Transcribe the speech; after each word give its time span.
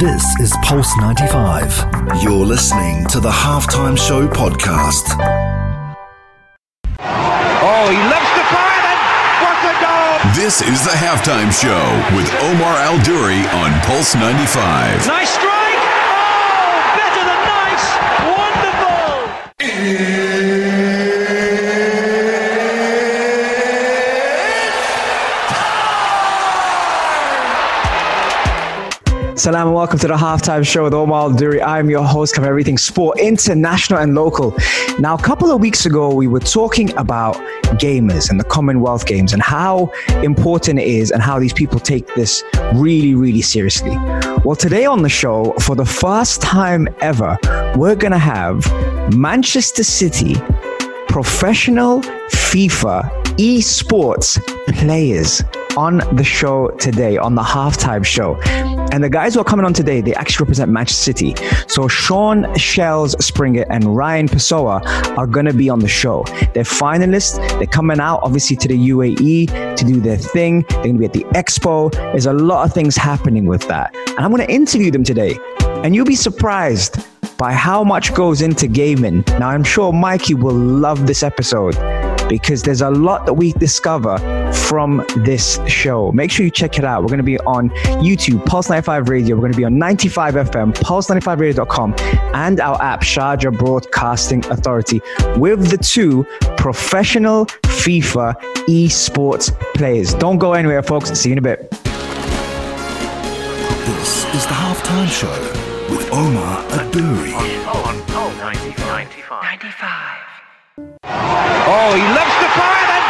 This 0.00 0.24
is 0.40 0.56
Pulse 0.62 0.96
95. 0.96 2.22
You're 2.22 2.32
listening 2.32 3.04
to 3.08 3.20
the 3.20 3.28
Halftime 3.28 3.98
Show 3.98 4.26
podcast. 4.28 5.14
Oh, 6.98 7.84
he 7.92 8.00
loves 8.08 8.30
to 8.32 8.44
fire 8.48 8.80
and 8.88 9.00
what 9.44 9.60
a 9.60 9.74
goal! 9.84 10.32
This 10.34 10.62
is 10.62 10.82
the 10.84 10.96
halftime 10.96 11.52
show 11.52 12.16
with 12.16 12.32
Omar 12.40 12.76
Al 12.78 12.98
Duri 13.04 13.46
on 13.60 13.78
Pulse 13.82 14.14
95. 14.14 15.06
Nice 15.06 15.28
strike! 15.28 15.59
Salam 29.50 29.66
and 29.66 29.74
welcome 29.74 29.98
to 29.98 30.06
the 30.06 30.14
halftime 30.14 30.64
show 30.64 30.84
with 30.84 30.94
Omar 30.94 31.32
Duri. 31.32 31.60
I'm 31.60 31.90
your 31.90 32.04
host, 32.04 32.36
cover 32.36 32.46
everything 32.46 32.78
sport, 32.78 33.18
international 33.18 33.98
and 33.98 34.14
local. 34.14 34.54
Now, 35.00 35.16
a 35.16 35.20
couple 35.20 35.50
of 35.50 35.60
weeks 35.60 35.86
ago, 35.86 36.14
we 36.14 36.28
were 36.28 36.38
talking 36.38 36.96
about 36.96 37.34
gamers 37.80 38.30
and 38.30 38.38
the 38.38 38.44
Commonwealth 38.44 39.06
Games 39.06 39.32
and 39.32 39.42
how 39.42 39.90
important 40.22 40.78
it 40.78 40.86
is 40.86 41.10
and 41.10 41.20
how 41.20 41.40
these 41.40 41.52
people 41.52 41.80
take 41.80 42.06
this 42.14 42.44
really, 42.74 43.16
really 43.16 43.42
seriously. 43.42 43.90
Well, 44.44 44.54
today 44.54 44.86
on 44.86 45.02
the 45.02 45.08
show, 45.08 45.52
for 45.54 45.74
the 45.74 45.84
first 45.84 46.40
time 46.40 46.86
ever, 47.00 47.36
we're 47.74 47.96
going 47.96 48.12
to 48.12 48.18
have 48.18 48.64
Manchester 49.16 49.82
City 49.82 50.36
professional 51.08 52.02
FIFA 52.30 53.02
esports 53.36 54.40
players 54.76 55.42
on 55.76 55.98
the 56.14 56.24
show 56.24 56.68
today, 56.78 57.16
on 57.16 57.34
the 57.34 57.42
halftime 57.42 58.04
show. 58.04 58.38
And 58.92 59.04
the 59.04 59.10
guys 59.10 59.34
who 59.34 59.40
are 59.40 59.44
coming 59.44 59.64
on 59.64 59.72
today, 59.72 60.00
they 60.00 60.14
actually 60.14 60.44
represent 60.44 60.70
Manchester 60.70 61.02
City. 61.02 61.34
So 61.68 61.88
Sean 61.88 62.44
Shellz 62.54 63.20
Springer 63.22 63.64
and 63.70 63.96
Ryan 63.96 64.28
Pessoa 64.28 64.82
are 65.16 65.26
going 65.26 65.46
to 65.46 65.54
be 65.54 65.68
on 65.68 65.78
the 65.78 65.88
show. 65.88 66.24
They're 66.54 66.64
finalists. 66.64 67.36
They're 67.58 67.66
coming 67.66 68.00
out, 68.00 68.20
obviously, 68.22 68.56
to 68.56 68.68
the 68.68 68.90
UAE 68.90 69.76
to 69.76 69.84
do 69.84 70.00
their 70.00 70.16
thing. 70.16 70.64
They're 70.68 70.82
going 70.82 70.94
to 70.94 70.98
be 70.98 71.04
at 71.06 71.12
the 71.12 71.24
expo. 71.38 71.92
There's 71.92 72.26
a 72.26 72.32
lot 72.32 72.66
of 72.66 72.74
things 72.74 72.96
happening 72.96 73.46
with 73.46 73.66
that. 73.68 73.94
And 74.08 74.20
I'm 74.20 74.30
going 74.30 74.46
to 74.46 74.52
interview 74.52 74.90
them 74.90 75.04
today. 75.04 75.38
And 75.60 75.94
you'll 75.94 76.04
be 76.04 76.16
surprised 76.16 76.96
by 77.38 77.52
how 77.52 77.82
much 77.82 78.12
goes 78.14 78.42
into 78.42 78.66
gaming. 78.66 79.24
Now, 79.38 79.48
I'm 79.48 79.64
sure 79.64 79.92
Mikey 79.92 80.34
will 80.34 80.54
love 80.54 81.06
this 81.06 81.22
episode 81.22 81.74
because 82.28 82.62
there's 82.62 82.82
a 82.82 82.90
lot 82.90 83.24
that 83.26 83.34
we 83.34 83.52
discover 83.52 84.18
from 84.52 85.04
this 85.16 85.58
show. 85.66 86.12
Make 86.12 86.30
sure 86.30 86.44
you 86.44 86.50
check 86.50 86.78
it 86.78 86.84
out. 86.84 87.02
We're 87.02 87.08
going 87.08 87.18
to 87.18 87.24
be 87.24 87.38
on 87.40 87.70
YouTube, 88.00 88.44
Pulse 88.46 88.68
95 88.68 89.08
Radio. 89.08 89.36
We're 89.36 89.40
going 89.40 89.52
to 89.52 89.58
be 89.58 89.64
on 89.64 89.78
95 89.78 90.34
FM, 90.34 90.72
pulse95radio.com, 90.74 91.94
and 92.34 92.60
our 92.60 92.80
app, 92.82 93.02
Sharjah 93.02 93.56
Broadcasting 93.56 94.44
Authority, 94.46 95.00
with 95.36 95.70
the 95.70 95.78
two 95.78 96.24
professional 96.56 97.46
FIFA 97.46 98.34
esports 98.68 99.52
players. 99.74 100.14
Don't 100.14 100.38
go 100.38 100.52
anywhere, 100.52 100.82
folks. 100.82 101.10
See 101.10 101.30
you 101.30 101.34
in 101.34 101.38
a 101.38 101.42
bit. 101.42 101.70
This 103.90 104.24
is 104.34 104.46
the 104.46 104.54
halftime 104.54 105.08
show 105.08 105.30
with 105.90 106.10
Omar 106.12 106.62
Adouri. 106.70 107.32
Oh, 107.72 108.36
95. 108.38 109.42
95. 109.42 110.30
Oh, 111.04 111.94
he 111.94 112.02
loves 112.14 112.34
to 112.40 112.48
fire 112.58 113.09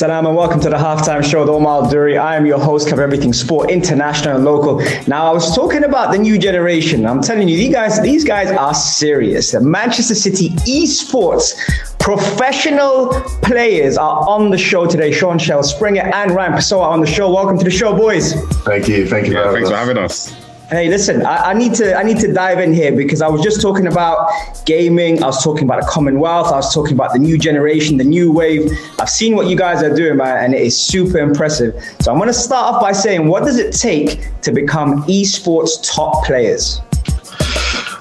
Salam 0.00 0.24
and 0.24 0.34
welcome 0.34 0.58
to 0.60 0.70
the 0.70 0.78
halftime 0.78 1.22
show 1.22 1.40
with 1.40 1.50
Omar 1.50 1.90
Duri. 1.90 2.16
I 2.16 2.34
am 2.34 2.46
your 2.46 2.58
host, 2.58 2.88
cover 2.88 3.02
everything 3.02 3.34
sport, 3.34 3.70
international 3.70 4.36
and 4.36 4.46
local. 4.46 4.78
Now, 5.06 5.26
I 5.26 5.30
was 5.30 5.54
talking 5.54 5.84
about 5.84 6.10
the 6.10 6.16
new 6.16 6.38
generation. 6.38 7.04
I'm 7.04 7.20
telling 7.20 7.50
you, 7.50 7.56
these 7.58 7.74
guys, 7.74 8.00
these 8.00 8.24
guys 8.24 8.50
are 8.50 8.72
serious. 8.72 9.50
The 9.52 9.60
Manchester 9.60 10.14
City 10.14 10.52
esports 10.60 11.54
professional 11.98 13.10
players 13.42 13.98
are 13.98 14.26
on 14.26 14.48
the 14.48 14.56
show 14.56 14.86
today. 14.86 15.12
Sean 15.12 15.38
Shell 15.38 15.64
Springer 15.64 16.10
and 16.14 16.30
Ryan 16.30 16.54
Pessoa 16.54 16.86
are 16.86 16.92
on 16.92 17.02
the 17.02 17.06
show. 17.06 17.30
Welcome 17.30 17.58
to 17.58 17.64
the 17.64 17.70
show, 17.70 17.94
boys. 17.94 18.32
Thank 18.64 18.88
you. 18.88 19.06
Thank 19.06 19.26
you. 19.26 19.34
Yeah, 19.34 19.42
very 19.42 19.56
thanks 19.56 19.68
for 19.68 19.76
having 19.76 19.98
us. 19.98 20.39
Hey, 20.70 20.88
listen, 20.88 21.26
I, 21.26 21.50
I 21.50 21.54
need 21.54 21.74
to 21.74 21.98
I 21.98 22.04
need 22.04 22.18
to 22.20 22.32
dive 22.32 22.60
in 22.60 22.72
here 22.72 22.92
because 22.92 23.20
I 23.22 23.28
was 23.28 23.42
just 23.42 23.60
talking 23.60 23.88
about 23.88 24.30
gaming. 24.66 25.20
I 25.20 25.26
was 25.26 25.42
talking 25.42 25.64
about 25.64 25.80
the 25.80 25.88
Commonwealth. 25.88 26.46
I 26.46 26.56
was 26.56 26.72
talking 26.72 26.92
about 26.92 27.12
the 27.12 27.18
new 27.18 27.36
generation, 27.36 27.96
the 27.96 28.04
new 28.04 28.30
wave. 28.30 28.70
I've 29.00 29.10
seen 29.10 29.34
what 29.34 29.48
you 29.48 29.56
guys 29.56 29.82
are 29.82 29.92
doing, 29.92 30.18
man, 30.18 30.44
and 30.44 30.54
it 30.54 30.62
is 30.62 30.78
super 30.78 31.18
impressive. 31.18 31.74
So 31.98 32.12
I'm 32.12 32.18
going 32.18 32.28
to 32.28 32.32
start 32.32 32.72
off 32.72 32.80
by 32.80 32.92
saying, 32.92 33.26
what 33.26 33.42
does 33.42 33.58
it 33.58 33.72
take 33.72 34.28
to 34.42 34.52
become 34.52 35.02
esports 35.06 35.82
top 35.82 36.24
players? 36.24 36.80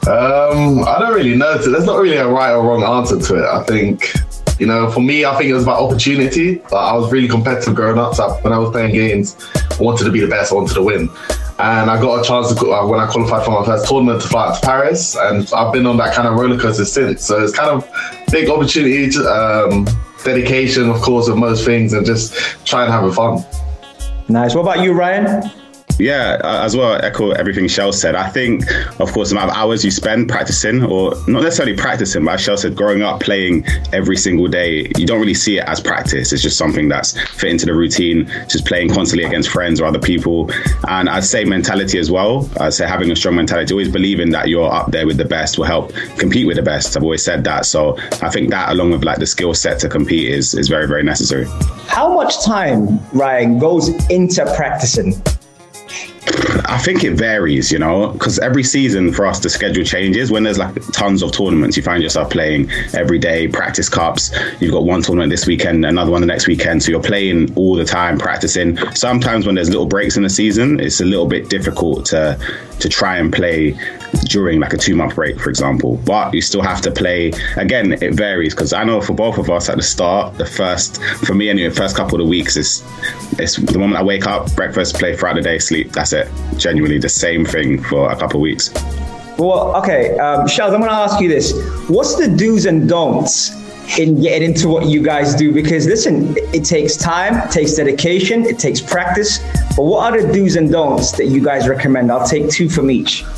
Um, 0.07 0.83
I 0.87 0.97
don't 0.99 1.15
really 1.15 1.35
know. 1.35 1.57
There's 1.57 1.85
not 1.85 1.97
really 1.97 2.17
a 2.17 2.27
right 2.27 2.53
or 2.53 2.61
wrong 2.61 2.83
answer 2.83 3.19
to 3.19 3.35
it. 3.43 3.45
I 3.45 3.63
think, 3.63 4.13
you 4.59 4.67
know, 4.67 4.91
for 4.91 5.01
me, 5.01 5.25
I 5.25 5.35
think 5.35 5.49
it 5.49 5.53
was 5.55 5.63
about 5.63 5.81
opportunity. 5.81 6.59
Like, 6.59 6.73
I 6.73 6.93
was 6.93 7.11
really 7.11 7.27
competitive 7.27 7.73
growing 7.73 7.97
up. 7.97 8.13
So 8.13 8.29
when 8.41 8.53
I 8.53 8.59
was 8.59 8.69
playing 8.69 8.93
games, 8.93 9.35
I 9.55 9.81
wanted 9.81 10.03
to 10.03 10.11
be 10.11 10.19
the 10.19 10.27
best. 10.27 10.51
I 10.51 10.55
wanted 10.55 10.75
to 10.75 10.83
win. 10.83 11.09
And 11.59 11.91
I 11.91 11.99
got 12.01 12.21
a 12.21 12.23
chance 12.23 12.47
to 12.53 12.55
go, 12.55 12.73
uh, 12.73 12.87
when 12.87 13.01
I 13.01 13.11
qualified 13.11 13.43
for 13.43 13.51
my 13.51 13.65
first 13.65 13.87
tournament 13.89 14.21
to 14.21 14.29
fly 14.29 14.47
out 14.47 14.55
to 14.59 14.65
Paris, 14.65 15.17
and 15.17 15.51
I've 15.53 15.73
been 15.73 15.85
on 15.85 15.97
that 15.97 16.15
kind 16.15 16.25
of 16.25 16.35
roller 16.35 16.57
coaster 16.57 16.85
since. 16.85 17.25
So 17.25 17.43
it's 17.43 17.53
kind 17.53 17.69
of 17.69 17.85
big 18.31 18.49
opportunity, 18.49 19.09
to, 19.09 19.29
um, 19.29 19.85
dedication, 20.23 20.89
of 20.89 21.01
course, 21.01 21.27
of 21.27 21.37
most 21.37 21.65
things, 21.65 21.91
and 21.91 22.05
just 22.05 22.33
try 22.65 22.83
and 22.85 22.91
have 22.93 23.13
fun. 23.13 23.43
Nice. 24.29 24.55
What 24.55 24.61
about 24.61 24.83
you, 24.83 24.93
Ryan? 24.93 25.51
Yeah, 25.99 26.39
as 26.43 26.77
well, 26.77 26.93
echo 27.03 27.31
everything 27.31 27.67
Shell 27.67 27.91
said. 27.91 28.15
I 28.15 28.29
think, 28.29 28.63
of 29.01 29.11
course, 29.11 29.29
the 29.29 29.35
amount 29.35 29.51
of 29.51 29.57
hours 29.57 29.83
you 29.83 29.91
spend 29.91 30.29
practicing, 30.29 30.81
or 30.81 31.11
not 31.27 31.43
necessarily 31.43 31.75
practicing, 31.75 32.23
but 32.23 32.35
as 32.35 32.41
Shell 32.41 32.55
said, 32.57 32.75
growing 32.75 33.01
up 33.01 33.19
playing 33.19 33.65
every 33.91 34.15
single 34.15 34.47
day, 34.47 34.89
you 34.97 35.05
don't 35.05 35.19
really 35.19 35.33
see 35.33 35.57
it 35.57 35.65
as 35.65 35.81
practice. 35.81 36.31
It's 36.31 36.41
just 36.41 36.57
something 36.57 36.87
that's 36.87 37.19
fit 37.31 37.51
into 37.51 37.65
the 37.65 37.73
routine, 37.73 38.31
just 38.47 38.65
playing 38.65 38.93
constantly 38.93 39.25
against 39.25 39.49
friends 39.49 39.81
or 39.81 39.85
other 39.85 39.99
people. 39.99 40.49
And 40.87 41.09
I'd 41.09 41.25
say 41.25 41.43
mentality 41.43 41.99
as 41.99 42.09
well. 42.09 42.49
I'd 42.61 42.73
say 42.73 42.87
having 42.87 43.11
a 43.11 43.15
strong 43.15 43.35
mentality, 43.35 43.73
always 43.73 43.91
believing 43.91 44.29
that 44.31 44.47
you're 44.47 44.71
up 44.71 44.91
there 44.91 45.05
with 45.05 45.17
the 45.17 45.25
best 45.25 45.57
will 45.57 45.65
help 45.65 45.93
compete 46.17 46.47
with 46.47 46.55
the 46.55 46.63
best. 46.63 46.95
I've 46.95 47.03
always 47.03 47.23
said 47.23 47.43
that. 47.43 47.65
So 47.65 47.97
I 48.21 48.29
think 48.29 48.51
that, 48.51 48.69
along 48.71 48.91
with 48.91 49.03
like 49.03 49.19
the 49.19 49.27
skill 49.27 49.53
set 49.53 49.79
to 49.79 49.89
compete, 49.89 50.29
is, 50.29 50.53
is 50.53 50.69
very, 50.69 50.87
very 50.87 51.03
necessary. 51.03 51.45
How 51.87 52.13
much 52.13 52.41
time, 52.45 52.99
Ryan, 53.11 53.59
goes 53.59 53.89
into 54.09 54.45
practicing? 54.55 55.21
I 56.65 56.77
think 56.77 57.03
it 57.03 57.13
varies, 57.13 57.71
you 57.71 57.79
know, 57.79 58.09
because 58.09 58.39
every 58.39 58.63
season 58.63 59.11
for 59.11 59.25
us 59.25 59.39
the 59.39 59.49
schedule 59.49 59.83
changes. 59.83 60.31
When 60.31 60.43
there's 60.43 60.57
like 60.57 60.75
tons 60.91 61.23
of 61.23 61.31
tournaments, 61.31 61.75
you 61.75 61.83
find 61.83 62.03
yourself 62.03 62.29
playing 62.29 62.69
every 62.93 63.19
day, 63.19 63.47
practice 63.47 63.89
cups. 63.89 64.31
You've 64.59 64.71
got 64.71 64.83
one 64.83 65.01
tournament 65.01 65.31
this 65.31 65.47
weekend, 65.47 65.85
another 65.85 66.11
one 66.11 66.21
the 66.21 66.27
next 66.27 66.47
weekend, 66.47 66.83
so 66.83 66.91
you're 66.91 67.01
playing 67.01 67.53
all 67.55 67.75
the 67.75 67.85
time, 67.85 68.17
practicing. 68.17 68.77
Sometimes 68.93 69.45
when 69.45 69.55
there's 69.55 69.69
little 69.69 69.85
breaks 69.85 70.17
in 70.17 70.23
the 70.23 70.29
season, 70.29 70.79
it's 70.79 71.01
a 71.01 71.05
little 71.05 71.27
bit 71.27 71.49
difficult 71.49 72.05
to 72.07 72.39
to 72.79 72.89
try 72.89 73.17
and 73.17 73.33
play 73.33 73.77
during 74.25 74.59
like 74.59 74.73
a 74.73 74.77
two 74.77 74.95
month 74.95 75.15
break, 75.15 75.39
for 75.39 75.49
example. 75.49 75.97
But 76.05 76.33
you 76.33 76.41
still 76.41 76.61
have 76.61 76.81
to 76.81 76.91
play. 76.91 77.31
Again, 77.57 77.93
it 77.93 78.13
varies 78.13 78.53
because 78.53 78.73
I 78.73 78.83
know 78.83 79.01
for 79.01 79.13
both 79.13 79.37
of 79.37 79.49
us 79.49 79.69
at 79.69 79.77
the 79.77 79.83
start, 79.83 80.37
the 80.37 80.45
first 80.45 81.01
for 81.25 81.35
me 81.35 81.49
anyway, 81.49 81.69
first 81.69 81.95
couple 81.95 82.21
of 82.21 82.27
weeks 82.27 82.57
is 82.57 82.83
it's 83.39 83.55
the 83.55 83.79
moment 83.79 83.99
I 83.99 84.03
wake 84.03 84.27
up, 84.27 84.53
breakfast, 84.55 84.95
play 84.95 85.15
throughout 85.15 85.35
the 85.35 85.41
day, 85.41 85.59
sleep. 85.59 85.91
That's 85.91 86.13
it. 86.13 86.27
Genuinely 86.57 86.99
the 86.99 87.09
same 87.09 87.45
thing 87.45 87.81
for 87.81 88.11
a 88.11 88.15
couple 88.15 88.37
of 88.37 88.41
weeks. 88.41 88.73
Well, 89.37 89.75
okay, 89.77 90.17
um, 90.17 90.47
Shellz, 90.47 90.73
I'm 90.73 90.81
going 90.81 90.91
to 90.91 90.91
ask 90.91 91.21
you 91.21 91.29
this. 91.29 91.53
What's 91.87 92.15
the 92.15 92.27
do's 92.27 92.65
and 92.65 92.89
don'ts 92.89 93.51
in 93.97 94.21
getting 94.21 94.49
into 94.49 94.67
what 94.67 94.85
you 94.85 95.01
guys 95.01 95.33
do? 95.35 95.51
Because 95.51 95.87
listen, 95.87 96.35
it, 96.53 96.63
takes 96.63 96.95
time, 96.95 97.37
it 97.37 97.51
takes 97.51 97.73
dedication, 97.73 98.45
it 98.45 98.59
takes 98.59 98.81
practice. 98.81 99.39
But 99.75 99.83
what 99.83 100.13
are 100.13 100.21
the 100.21 100.31
do's 100.31 100.55
and 100.55 100.71
don'ts 100.71 101.13
that 101.13 101.27
you 101.27 101.43
guys 101.43 101.67
recommend? 101.67 102.11
I'll 102.11 102.27
take 102.27 102.49
two 102.49 102.69
from 102.69 102.91
each. 102.91 103.23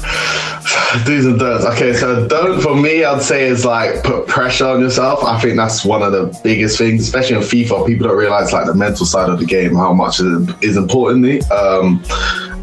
Do's 1.06 1.26
and 1.26 1.40
don'ts. 1.40 1.66
Okay, 1.66 1.94
so 1.94 2.28
don't 2.28 2.62
for 2.62 2.76
me, 2.76 3.04
I'd 3.04 3.22
say 3.22 3.48
is 3.48 3.66
like 3.66 4.04
put 4.04 4.28
pressure 4.28 4.66
on 4.66 4.82
yourself. 4.82 5.24
I 5.24 5.40
think 5.40 5.56
that's 5.56 5.86
one 5.86 6.02
of 6.02 6.12
the 6.12 6.38
biggest 6.44 6.78
things, 6.78 7.04
especially 7.04 7.38
in 7.38 7.42
FIFA. 7.42 7.88
People 7.88 8.08
don't 8.08 8.18
realize 8.18 8.52
like 8.52 8.66
the 8.66 8.74
mental 8.74 9.06
side 9.06 9.30
of 9.30 9.40
the 9.40 9.46
game, 9.46 9.76
how 9.76 9.94
much 9.94 10.20
is, 10.20 10.50
is 10.62 10.78
important. 10.78 11.50
Um, 11.52 12.04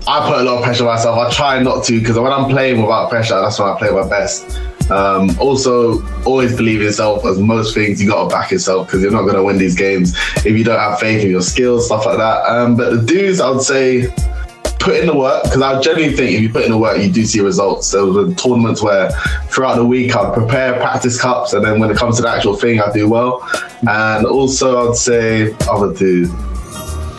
I 0.06 0.26
put 0.26 0.40
a 0.40 0.42
lot 0.42 0.58
of 0.58 0.64
pressure 0.64 0.84
on 0.86 0.94
myself. 0.94 1.18
I 1.18 1.30
try 1.30 1.62
not 1.62 1.84
to 1.84 1.98
because 1.98 2.18
when 2.18 2.32
I'm 2.32 2.48
playing 2.50 2.80
without 2.80 3.10
pressure, 3.10 3.40
that's 3.40 3.58
when 3.58 3.68
I 3.68 3.78
play 3.78 3.90
my 3.90 4.08
best. 4.08 4.58
Um, 4.90 5.38
also, 5.38 6.02
always 6.24 6.56
believe 6.56 6.80
in 6.80 6.86
yourself. 6.86 7.24
As 7.24 7.38
most 7.38 7.74
things, 7.74 8.02
you 8.02 8.08
got 8.08 8.24
to 8.24 8.34
back 8.34 8.50
yourself 8.50 8.86
because 8.86 9.02
you're 9.02 9.12
not 9.12 9.22
going 9.22 9.36
to 9.36 9.42
win 9.42 9.58
these 9.58 9.74
games 9.74 10.14
if 10.38 10.56
you 10.56 10.64
don't 10.64 10.78
have 10.78 10.98
faith 10.98 11.22
in 11.22 11.30
your 11.30 11.42
skills, 11.42 11.86
stuff 11.86 12.06
like 12.06 12.18
that. 12.18 12.44
Um, 12.46 12.76
but 12.76 12.90
the 12.90 13.02
dues, 13.02 13.40
I 13.40 13.50
would 13.50 13.62
say, 13.62 14.08
put 14.78 14.96
in 14.96 15.06
the 15.06 15.16
work 15.16 15.42
because 15.44 15.60
I 15.60 15.80
genuinely 15.80 16.16
think 16.16 16.32
if 16.32 16.40
you 16.40 16.50
put 16.50 16.64
in 16.64 16.70
the 16.70 16.78
work, 16.78 16.98
you 16.98 17.10
do 17.10 17.24
see 17.24 17.40
results. 17.40 17.90
There 17.90 18.04
were 18.04 18.32
tournaments 18.34 18.82
where 18.82 19.10
throughout 19.50 19.76
the 19.76 19.84
week 19.84 20.16
I'd 20.16 20.32
prepare 20.32 20.74
practice 20.74 21.20
cups, 21.20 21.52
and 21.52 21.64
then 21.64 21.80
when 21.80 21.90
it 21.90 21.96
comes 21.96 22.16
to 22.16 22.22
the 22.22 22.30
actual 22.30 22.56
thing, 22.56 22.80
I 22.80 22.90
do 22.92 23.08
well. 23.08 23.46
And 23.88 24.24
also, 24.26 24.88
I'd 24.88 24.96
say 24.96 25.54
would 25.68 25.96
do. 25.96 26.32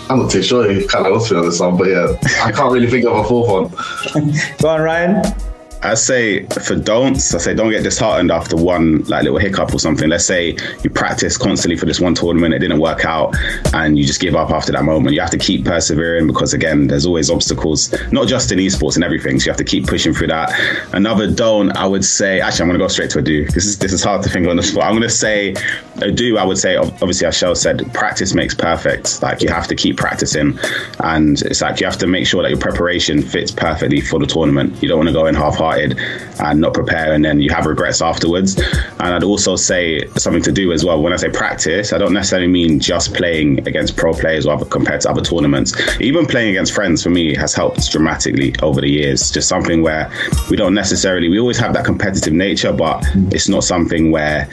I'm 0.10 0.22
not 0.22 0.32
too 0.32 0.42
sure. 0.42 0.72
You 0.72 0.88
kind 0.88 1.06
of 1.06 1.14
lost 1.14 1.32
me 1.32 1.38
on 1.38 1.46
this 1.46 1.60
one, 1.60 1.78
but 1.78 1.88
yeah, 1.88 2.16
I 2.44 2.52
can't 2.52 2.74
really 2.74 2.90
think 2.90 3.06
of 3.06 3.16
a 3.16 3.24
fourth 3.24 3.48
one. 3.48 4.34
Go 4.60 4.70
on, 4.70 4.82
Ryan. 4.82 5.49
I 5.82 5.94
say 5.94 6.46
for 6.46 6.76
don'ts, 6.76 7.34
I 7.34 7.38
say 7.38 7.54
don't 7.54 7.72
get 7.72 7.84
disheartened 7.84 8.32
after 8.32 8.58
one 8.58 9.04
like 9.04 9.24
little 9.24 9.40
hiccup 9.40 9.74
or 9.74 9.80
something. 9.80 10.10
Let's 10.10 10.26
say 10.26 10.58
you 10.84 10.90
practice 10.90 11.38
constantly 11.38 11.78
for 11.78 11.86
this 11.86 12.02
one 12.02 12.16
tournament, 12.16 12.54
it 12.54 12.60
didn't 12.60 12.80
work 12.80 13.06
out, 13.06 13.36
and 13.74 13.98
you 13.98 14.06
just 14.06 14.20
give 14.20 14.36
up 14.36 14.50
after 14.52 14.74
that 14.74 14.84
moment. 14.84 15.14
You 15.16 15.22
have 15.22 15.30
to 15.30 15.38
keep 15.38 15.64
persevering 15.66 16.28
because 16.28 16.54
again, 16.54 16.88
there's 16.88 17.06
always 17.06 17.30
obstacles, 17.30 17.94
not 18.12 18.28
just 18.28 18.52
in 18.52 18.60
esports 18.60 18.96
and 18.96 19.06
everything. 19.06 19.40
So 19.40 19.46
you 19.46 19.52
have 19.52 19.58
to 19.58 19.64
keep 19.64 19.88
pushing 19.88 20.14
through 20.14 20.28
that. 20.28 20.52
Another 20.94 21.32
don't, 21.32 21.72
I 21.78 21.88
would 21.88 22.04
say, 22.04 22.42
actually, 22.42 22.64
I'm 22.64 22.70
gonna 22.70 22.80
go 22.80 22.90
straight 22.90 23.12
to 23.12 23.20
a 23.20 23.22
do. 23.22 23.46
This 23.46 23.66
is 23.66 23.80
this 23.80 23.94
is 23.94 24.04
hard 24.04 24.22
to 24.24 24.30
think 24.30 24.48
on 24.48 24.58
the 24.58 24.64
spot. 24.64 24.84
I'm 24.84 24.94
gonna 24.94 25.10
say 25.10 25.56
a 26.02 26.12
do. 26.12 26.38
I 26.38 26.44
would 26.44 26.58
say, 26.58 26.76
obviously, 26.76 27.26
as 27.26 27.38
Shell 27.38 27.56
said, 27.56 27.94
practice 27.94 28.34
makes 28.34 28.54
perfect. 28.54 29.22
Like 29.22 29.42
you 29.42 29.48
have 29.48 29.68
to 29.68 29.76
keep 29.76 29.96
practicing, 29.96 30.60
and 31.00 31.42
it's 31.44 31.62
like 31.62 31.80
you 31.80 31.86
have 31.86 31.98
to 32.00 32.08
make 32.08 32.28
sure 32.28 32.44
that 32.44 32.50
your 32.50 32.60
preparation 32.60 33.22
fits 33.22 33.52
perfectly 33.52 34.02
for 34.02 34.20
the 34.20 34.28
tournament. 34.28 34.84
You 34.84 34.90
don't 34.90 34.98
want 34.98 35.08
to 35.08 35.14
go 35.14 35.26
in 35.26 35.36
half-hearted 35.70 35.98
and 36.40 36.62
not 36.62 36.74
prepare 36.74 37.14
and 37.14 37.24
then 37.24 37.40
you 37.40 37.50
have 37.50 37.66
regrets 37.66 38.02
afterwards. 38.02 38.58
And 38.58 39.14
I'd 39.14 39.24
also 39.24 39.56
say 39.56 40.08
something 40.16 40.42
to 40.44 40.52
do 40.52 40.72
as 40.72 40.86
well. 40.86 41.02
When 41.02 41.14
I 41.14 41.18
say 41.18 41.30
practice, 41.30 41.94
I 41.94 41.98
don't 41.98 42.14
necessarily 42.14 42.48
mean 42.48 42.80
just 42.80 43.14
playing 43.14 43.68
against 43.68 43.96
pro 43.96 44.14
players 44.14 44.46
or 44.46 44.54
other, 44.54 44.66
compared 44.66 45.02
to 45.02 45.10
other 45.10 45.22
tournaments. 45.22 45.74
Even 46.00 46.26
playing 46.26 46.50
against 46.50 46.74
friends 46.74 47.04
for 47.04 47.10
me 47.10 47.36
has 47.36 47.54
helped 47.54 47.92
dramatically 47.92 48.54
over 48.62 48.82
the 48.82 48.90
years. 48.90 49.32
Just 49.32 49.48
something 49.48 49.82
where 49.82 50.12
we 50.50 50.58
don't 50.58 50.74
necessarily, 50.74 51.30
we 51.30 51.40
always 51.40 51.58
have 51.58 51.74
that 51.74 51.86
competitive 51.86 52.34
nature, 52.34 52.74
but 52.74 53.04
it's 53.32 53.50
not 53.50 53.64
something 53.64 54.12
where 54.12 54.48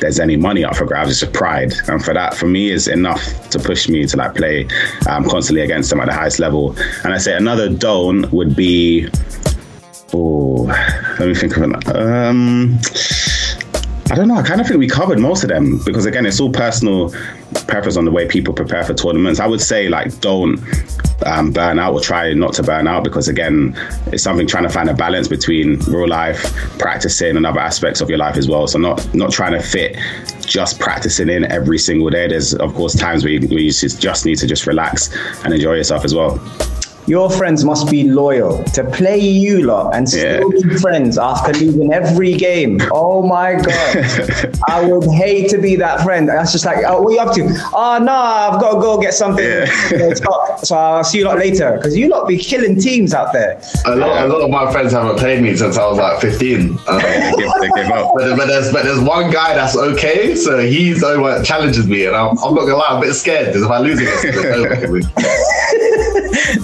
there's 0.00 0.18
any 0.18 0.36
money 0.36 0.64
up 0.64 0.74
for 0.74 0.86
grabs. 0.86 1.10
It's 1.10 1.22
a 1.22 1.26
pride, 1.26 1.74
and 1.88 2.02
for 2.02 2.14
that, 2.14 2.34
for 2.34 2.46
me, 2.46 2.70
is 2.70 2.88
enough 2.88 3.22
to 3.50 3.58
push 3.58 3.86
me 3.86 4.06
to 4.06 4.16
like 4.16 4.34
play 4.34 4.66
um, 5.08 5.28
constantly 5.28 5.62
against 5.62 5.90
them 5.90 6.00
at 6.00 6.06
the 6.06 6.14
highest 6.14 6.38
level. 6.38 6.74
And 7.04 7.12
I 7.12 7.18
say 7.18 7.36
another 7.36 7.68
don't 7.68 8.30
would 8.32 8.56
be 8.56 9.08
Oh, 10.12 10.64
let 11.18 11.28
me 11.28 11.34
think 11.34 11.56
of 11.56 11.70
it. 11.70 11.96
Um, 11.96 12.78
I 14.10 14.16
don't 14.16 14.26
know. 14.26 14.34
I 14.34 14.42
kind 14.42 14.60
of 14.60 14.66
think 14.66 14.80
we 14.80 14.88
covered 14.88 15.20
most 15.20 15.44
of 15.44 15.50
them 15.50 15.80
because 15.84 16.04
again, 16.04 16.26
it's 16.26 16.40
all 16.40 16.50
personal 16.50 17.10
preference 17.68 17.96
on 17.96 18.04
the 18.04 18.10
way 18.10 18.26
people 18.26 18.52
prepare 18.52 18.82
for 18.82 18.92
tournaments. 18.92 19.38
I 19.38 19.46
would 19.46 19.60
say 19.60 19.88
like 19.88 20.18
don't 20.20 20.58
um, 21.26 21.52
burn 21.52 21.78
out 21.78 21.94
or 21.94 22.00
try 22.00 22.32
not 22.32 22.52
to 22.54 22.64
burn 22.64 22.88
out 22.88 23.04
because 23.04 23.28
again, 23.28 23.76
it's 24.06 24.24
something 24.24 24.48
trying 24.48 24.64
to 24.64 24.68
find 24.68 24.88
a 24.90 24.94
balance 24.94 25.28
between 25.28 25.78
real 25.80 26.08
life, 26.08 26.52
practicing, 26.80 27.36
and 27.36 27.46
other 27.46 27.60
aspects 27.60 28.00
of 28.00 28.08
your 28.08 28.18
life 28.18 28.36
as 28.36 28.48
well. 28.48 28.66
So 28.66 28.80
not 28.80 29.14
not 29.14 29.30
trying 29.30 29.52
to 29.52 29.60
fit 29.60 29.96
just 30.40 30.80
practicing 30.80 31.28
in 31.28 31.44
every 31.44 31.78
single 31.78 32.10
day. 32.10 32.26
There's 32.26 32.52
of 32.54 32.74
course 32.74 32.96
times 32.96 33.22
where 33.22 33.34
you, 33.34 33.46
where 33.46 33.60
you 33.60 33.70
just 33.70 34.26
need 34.26 34.38
to 34.38 34.46
just 34.48 34.66
relax 34.66 35.16
and 35.44 35.54
enjoy 35.54 35.74
yourself 35.74 36.04
as 36.04 36.16
well 36.16 36.40
your 37.10 37.28
friends 37.28 37.64
must 37.64 37.90
be 37.90 38.04
loyal 38.04 38.62
to 38.62 38.84
play 38.84 39.18
you 39.18 39.62
lot 39.66 39.92
and 39.96 40.08
still 40.08 40.52
yeah. 40.52 40.68
be 40.68 40.78
friends 40.78 41.18
after 41.18 41.52
losing 41.54 41.92
every 41.92 42.34
game. 42.34 42.80
Oh 42.92 43.26
my 43.26 43.54
god, 43.54 44.56
I 44.68 44.84
would 44.84 45.10
hate 45.10 45.50
to 45.50 45.58
be 45.58 45.74
that 45.74 46.02
friend. 46.02 46.28
That's 46.28 46.52
just 46.52 46.64
like, 46.64 46.84
oh, 46.86 47.02
what 47.02 47.10
are 47.10 47.14
you 47.14 47.20
up 47.20 47.34
to? 47.34 47.42
Oh 47.74 47.98
no, 48.00 48.12
I've 48.12 48.60
got 48.60 48.74
to 48.74 48.80
go 48.80 49.00
get 49.00 49.12
something. 49.12 49.44
Yeah. 49.44 50.14
so 50.62 50.76
I'll 50.76 51.02
see 51.02 51.18
you 51.18 51.24
lot 51.24 51.38
later 51.38 51.76
because 51.76 51.96
you 51.96 52.08
lot 52.08 52.28
be 52.28 52.38
killing 52.38 52.80
teams 52.80 53.12
out 53.12 53.32
there. 53.32 53.60
A 53.86 53.96
lot, 53.96 54.24
a 54.24 54.28
lot 54.28 54.42
of 54.42 54.50
my 54.50 54.70
friends 54.70 54.92
haven't 54.92 55.18
played 55.18 55.42
me 55.42 55.56
since 55.56 55.76
I 55.76 55.86
was 55.88 55.98
like 55.98 56.20
15. 56.20 56.70
Um, 56.70 56.76
but, 56.86 58.36
but, 58.36 58.46
there's 58.46 58.72
but 58.72 58.84
there's 58.84 59.00
one 59.00 59.32
guy 59.32 59.54
that's 59.54 59.76
okay, 59.76 60.36
so 60.36 60.60
he's 60.60 61.00
that 61.00 61.42
challenges 61.44 61.88
me, 61.88 62.06
and 62.06 62.14
I'm, 62.14 62.38
I'm 62.38 62.54
not 62.54 62.66
gonna 62.66 62.76
lie, 62.76 62.86
I'm 62.90 62.98
a 62.98 63.00
bit 63.00 63.14
scared 63.14 63.46
because 63.46 63.64
if 63.64 63.70
I 63.70 63.78
lose 63.78 63.98
it, 64.00 64.08
it's 64.08 64.36
over. 64.36 65.59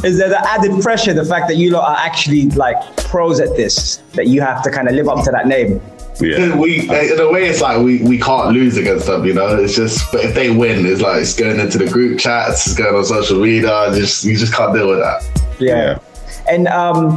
Is 0.04 0.19
there 0.19 0.28
the 0.28 0.48
added 0.48 0.82
pressure, 0.82 1.14
the 1.14 1.25
fact 1.25 1.48
that 1.48 1.56
you 1.56 1.70
lot 1.70 1.88
are 1.88 1.96
actually 1.96 2.46
like 2.50 2.96
pros 2.96 3.40
at 3.40 3.56
this, 3.56 3.96
that 4.12 4.26
you 4.26 4.40
have 4.40 4.62
to 4.62 4.70
kind 4.70 4.88
of 4.88 4.94
live 4.94 5.08
up 5.08 5.25
to 5.25 5.31
that 5.31 5.46
name? 5.46 5.81
Yeah. 6.20 6.56
We 6.56 6.88
in 6.88 7.20
a 7.20 7.31
way 7.31 7.46
it's 7.46 7.60
like 7.60 7.82
we, 7.82 8.02
we 8.02 8.19
can't 8.19 8.52
lose 8.52 8.76
against 8.76 9.06
them, 9.06 9.25
you 9.25 9.34
know. 9.34 9.56
It's 9.56 9.76
just 9.76 10.10
but 10.10 10.25
if 10.25 10.34
they 10.34 10.50
win, 10.50 10.87
it's 10.87 11.00
like 11.00 11.20
it's 11.20 11.34
going 11.34 11.60
into 11.60 11.78
the 11.78 11.88
group 11.88 12.19
chats, 12.19 12.66
it's 12.66 12.75
going 12.75 12.94
on 12.94 13.04
social 13.04 13.40
media, 13.40 13.90
just 13.94 14.25
you 14.25 14.37
just 14.37 14.54
can't 14.54 14.75
deal 14.75 14.88
with 14.88 15.00
that. 15.00 15.22
Yeah. 15.58 15.76
yeah. 15.76 15.98
And 16.48 16.69
um 16.69 17.16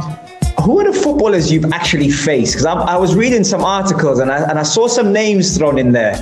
who 0.62 0.78
are 0.80 0.92
the 0.92 0.98
footballers 0.98 1.50
you've 1.50 1.72
actually 1.72 2.10
faced? 2.10 2.52
Because 2.52 2.66
I, 2.66 2.74
I, 2.74 2.96
was 2.96 3.14
reading 3.14 3.44
some 3.44 3.64
articles 3.64 4.18
and 4.18 4.30
I, 4.30 4.42
and 4.50 4.58
I 4.58 4.62
saw 4.62 4.88
some 4.88 5.10
names 5.10 5.56
thrown 5.56 5.78
in 5.78 5.92
there. 5.92 6.14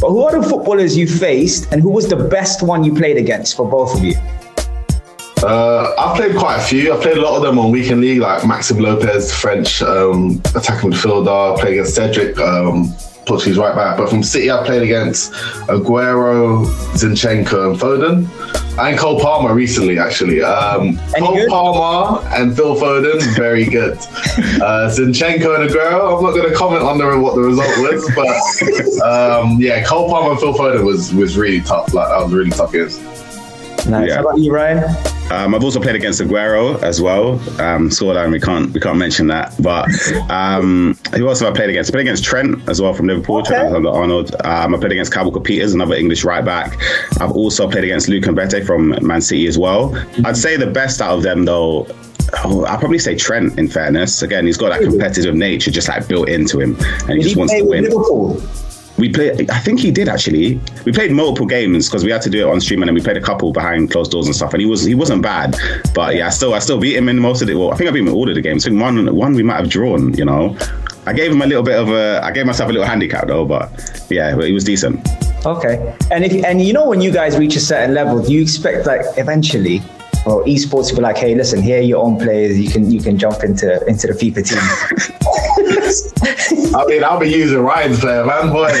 But 0.00 0.10
who 0.10 0.22
are 0.22 0.38
the 0.38 0.46
footballers 0.46 0.96
you 0.96 1.06
faced 1.06 1.72
and 1.72 1.80
who 1.80 1.88
was 1.88 2.06
the 2.08 2.16
best 2.16 2.62
one 2.62 2.84
you 2.84 2.94
played 2.94 3.16
against 3.16 3.56
for 3.56 3.66
both 3.66 3.96
of 3.96 4.04
you? 4.04 4.14
Uh, 5.46 5.94
I've 5.96 6.16
played 6.16 6.36
quite 6.36 6.56
a 6.56 6.62
few. 6.62 6.92
I've 6.92 7.00
played 7.00 7.16
a 7.16 7.22
lot 7.22 7.36
of 7.36 7.42
them 7.42 7.58
on 7.58 7.70
weekend 7.70 8.00
league, 8.00 8.18
like 8.18 8.44
Maxime 8.46 8.78
Lopez, 8.78 9.32
French 9.32 9.80
um, 9.80 10.42
attacking 10.56 10.90
midfielder. 10.90 11.58
Played 11.60 11.74
against 11.74 11.94
Cedric, 11.94 12.36
um, 12.38 12.92
Portuguese 13.26 13.56
right 13.56 13.74
back. 13.74 13.96
But 13.96 14.08
from 14.10 14.24
City, 14.24 14.50
I 14.50 14.64
played 14.64 14.82
against 14.82 15.32
Aguero, 15.68 16.66
Zinchenko, 16.94 17.70
and 17.70 17.80
Foden, 17.80 18.78
and 18.78 18.98
Cole 18.98 19.20
Palmer 19.20 19.54
recently. 19.54 20.00
Actually, 20.00 20.42
um, 20.42 20.98
Cole 21.16 21.34
good? 21.34 21.48
Palmer 21.48 22.26
and 22.34 22.56
Phil 22.56 22.74
Foden, 22.74 23.20
very 23.36 23.66
good. 23.66 23.92
uh, 24.62 24.90
Zinchenko 24.90 25.60
and 25.60 25.70
Aguero. 25.70 26.16
I'm 26.16 26.24
not 26.24 26.34
going 26.34 26.48
to 26.48 26.56
comment 26.56 26.82
on 26.82 26.98
the, 26.98 27.18
what 27.20 27.36
the 27.36 27.42
result 27.42 27.68
was, 27.78 28.10
but 28.16 29.06
um, 29.06 29.60
yeah, 29.60 29.84
Cole 29.84 30.08
Palmer 30.08 30.32
and 30.32 30.40
Phil 30.40 30.54
Foden 30.54 30.84
was 30.84 31.14
was 31.14 31.36
really 31.36 31.60
tough. 31.60 31.94
Like 31.94 32.08
that 32.08 32.20
was 32.20 32.32
really 32.32 32.50
tough 32.50 32.72
games. 32.72 32.98
Nice. 33.86 34.08
Yeah. 34.08 34.16
How 34.16 34.22
about 34.22 34.38
you, 34.38 34.52
Ryan? 34.52 35.15
Um, 35.30 35.54
I've 35.54 35.64
also 35.64 35.80
played 35.80 35.96
against 35.96 36.20
Aguero 36.20 36.80
as 36.82 37.02
well. 37.02 37.32
Um, 37.60 37.90
scoreline 37.90 38.30
we 38.30 38.40
can't 38.40 38.72
we 38.72 38.80
can't 38.80 38.98
mention 38.98 39.26
that. 39.26 39.54
But 39.60 39.88
um, 40.30 40.96
who 41.14 41.28
else 41.28 41.40
have 41.40 41.52
I 41.52 41.56
played 41.56 41.70
against? 41.70 41.90
I 41.90 41.92
played 41.92 42.02
against 42.02 42.24
Trent 42.24 42.68
as 42.68 42.80
well 42.80 42.94
from 42.94 43.08
Liverpool. 43.08 43.38
Okay. 43.38 43.48
Trent 43.48 43.86
Arnold. 43.86 44.34
Um, 44.44 44.74
I 44.74 44.78
played 44.78 44.92
against 44.92 45.12
Kyle 45.12 45.24
Walker-Peters, 45.24 45.74
another 45.74 45.94
English 45.94 46.24
right 46.24 46.44
back. 46.44 46.78
I've 47.20 47.32
also 47.32 47.68
played 47.68 47.84
against 47.84 48.08
Luke 48.08 48.24
Mbete 48.24 48.64
from 48.64 48.94
Man 49.04 49.20
City 49.20 49.46
as 49.46 49.58
well. 49.58 49.90
Mm-hmm. 49.90 50.26
I'd 50.26 50.36
say 50.36 50.56
the 50.56 50.68
best 50.68 51.00
out 51.00 51.16
of 51.16 51.22
them 51.22 51.44
though. 51.44 51.86
Oh, 52.44 52.64
I'll 52.64 52.78
probably 52.78 52.98
say 52.98 53.16
Trent. 53.16 53.58
In 53.58 53.68
fairness, 53.68 54.22
again, 54.22 54.46
he's 54.46 54.56
got 54.56 54.70
that 54.70 54.82
competitive 54.82 55.34
nature 55.34 55.70
just 55.70 55.88
like 55.88 56.06
built 56.08 56.28
into 56.28 56.60
him, 56.60 56.76
and 57.08 57.10
he 57.10 57.14
Did 57.16 57.22
just 57.22 57.34
he 57.34 57.38
wants 57.38 57.54
to 57.54 57.62
win. 57.62 57.84
Liverpool? 57.84 58.42
We 58.98 59.12
played. 59.12 59.50
I 59.50 59.58
think 59.58 59.80
he 59.80 59.90
did 59.90 60.08
actually. 60.08 60.60
We 60.84 60.92
played 60.92 61.12
multiple 61.12 61.46
games 61.46 61.88
because 61.88 62.04
we 62.04 62.10
had 62.10 62.22
to 62.22 62.30
do 62.30 62.46
it 62.46 62.50
on 62.50 62.60
stream, 62.60 62.82
and 62.82 62.88
then 62.88 62.94
we 62.94 63.02
played 63.02 63.16
a 63.16 63.20
couple 63.20 63.52
behind 63.52 63.90
closed 63.90 64.10
doors 64.10 64.26
and 64.26 64.34
stuff. 64.34 64.54
And 64.54 64.60
he 64.60 64.66
was 64.66 64.84
he 64.84 64.94
wasn't 64.94 65.22
bad, 65.22 65.56
but 65.94 66.14
yeah, 66.14 66.28
I 66.28 66.30
still 66.30 66.54
I 66.54 66.60
still 66.60 66.78
beat 66.78 66.96
him 66.96 67.08
in 67.08 67.18
most 67.18 67.42
of 67.42 67.48
the. 67.48 67.54
Well, 67.54 67.72
I 67.72 67.76
think 67.76 67.90
I 67.90 67.92
beat 67.92 68.00
him 68.00 68.08
in 68.08 68.14
all 68.14 68.28
of 68.28 68.34
the 68.34 68.40
games. 68.40 68.66
I 68.66 68.70
think 68.70 68.80
one 68.80 69.14
one 69.14 69.34
we 69.34 69.42
might 69.42 69.56
have 69.56 69.68
drawn. 69.68 70.14
You 70.14 70.24
know, 70.24 70.56
I 71.06 71.12
gave 71.12 71.30
him 71.30 71.42
a 71.42 71.46
little 71.46 71.62
bit 71.62 71.78
of 71.78 71.90
a. 71.90 72.20
I 72.24 72.32
gave 72.32 72.46
myself 72.46 72.70
a 72.70 72.72
little 72.72 72.86
handicap 72.86 73.28
though, 73.28 73.44
but 73.44 73.70
yeah, 74.08 74.34
he 74.42 74.52
was 74.52 74.64
decent. 74.64 75.06
Okay, 75.44 75.94
and 76.10 76.24
if 76.24 76.44
and 76.44 76.62
you 76.62 76.72
know 76.72 76.88
when 76.88 77.00
you 77.00 77.12
guys 77.12 77.38
reach 77.38 77.56
a 77.56 77.60
certain 77.60 77.94
level, 77.94 78.22
do 78.22 78.32
you 78.32 78.42
expect 78.42 78.86
like 78.86 79.02
eventually 79.18 79.82
well, 80.26 80.42
esports 80.42 80.88
to 80.88 80.96
be 80.96 81.00
like, 81.00 81.16
hey, 81.16 81.36
listen, 81.36 81.62
here 81.62 81.78
are 81.78 81.82
your 81.82 82.04
own 82.04 82.18
players. 82.18 82.58
You 82.58 82.68
can 82.68 82.90
you 82.90 83.00
can 83.00 83.16
jump 83.16 83.44
into 83.44 83.86
into 83.86 84.08
the 84.08 84.12
FIFA 84.12 84.44
team. 84.44 84.58
I 86.76 86.84
mean, 86.84 87.02
I'll 87.02 87.18
be 87.18 87.30
using 87.30 87.60
Ryan's 87.60 88.00
player, 88.00 88.24
man, 88.26 88.52
boy. 88.52 88.68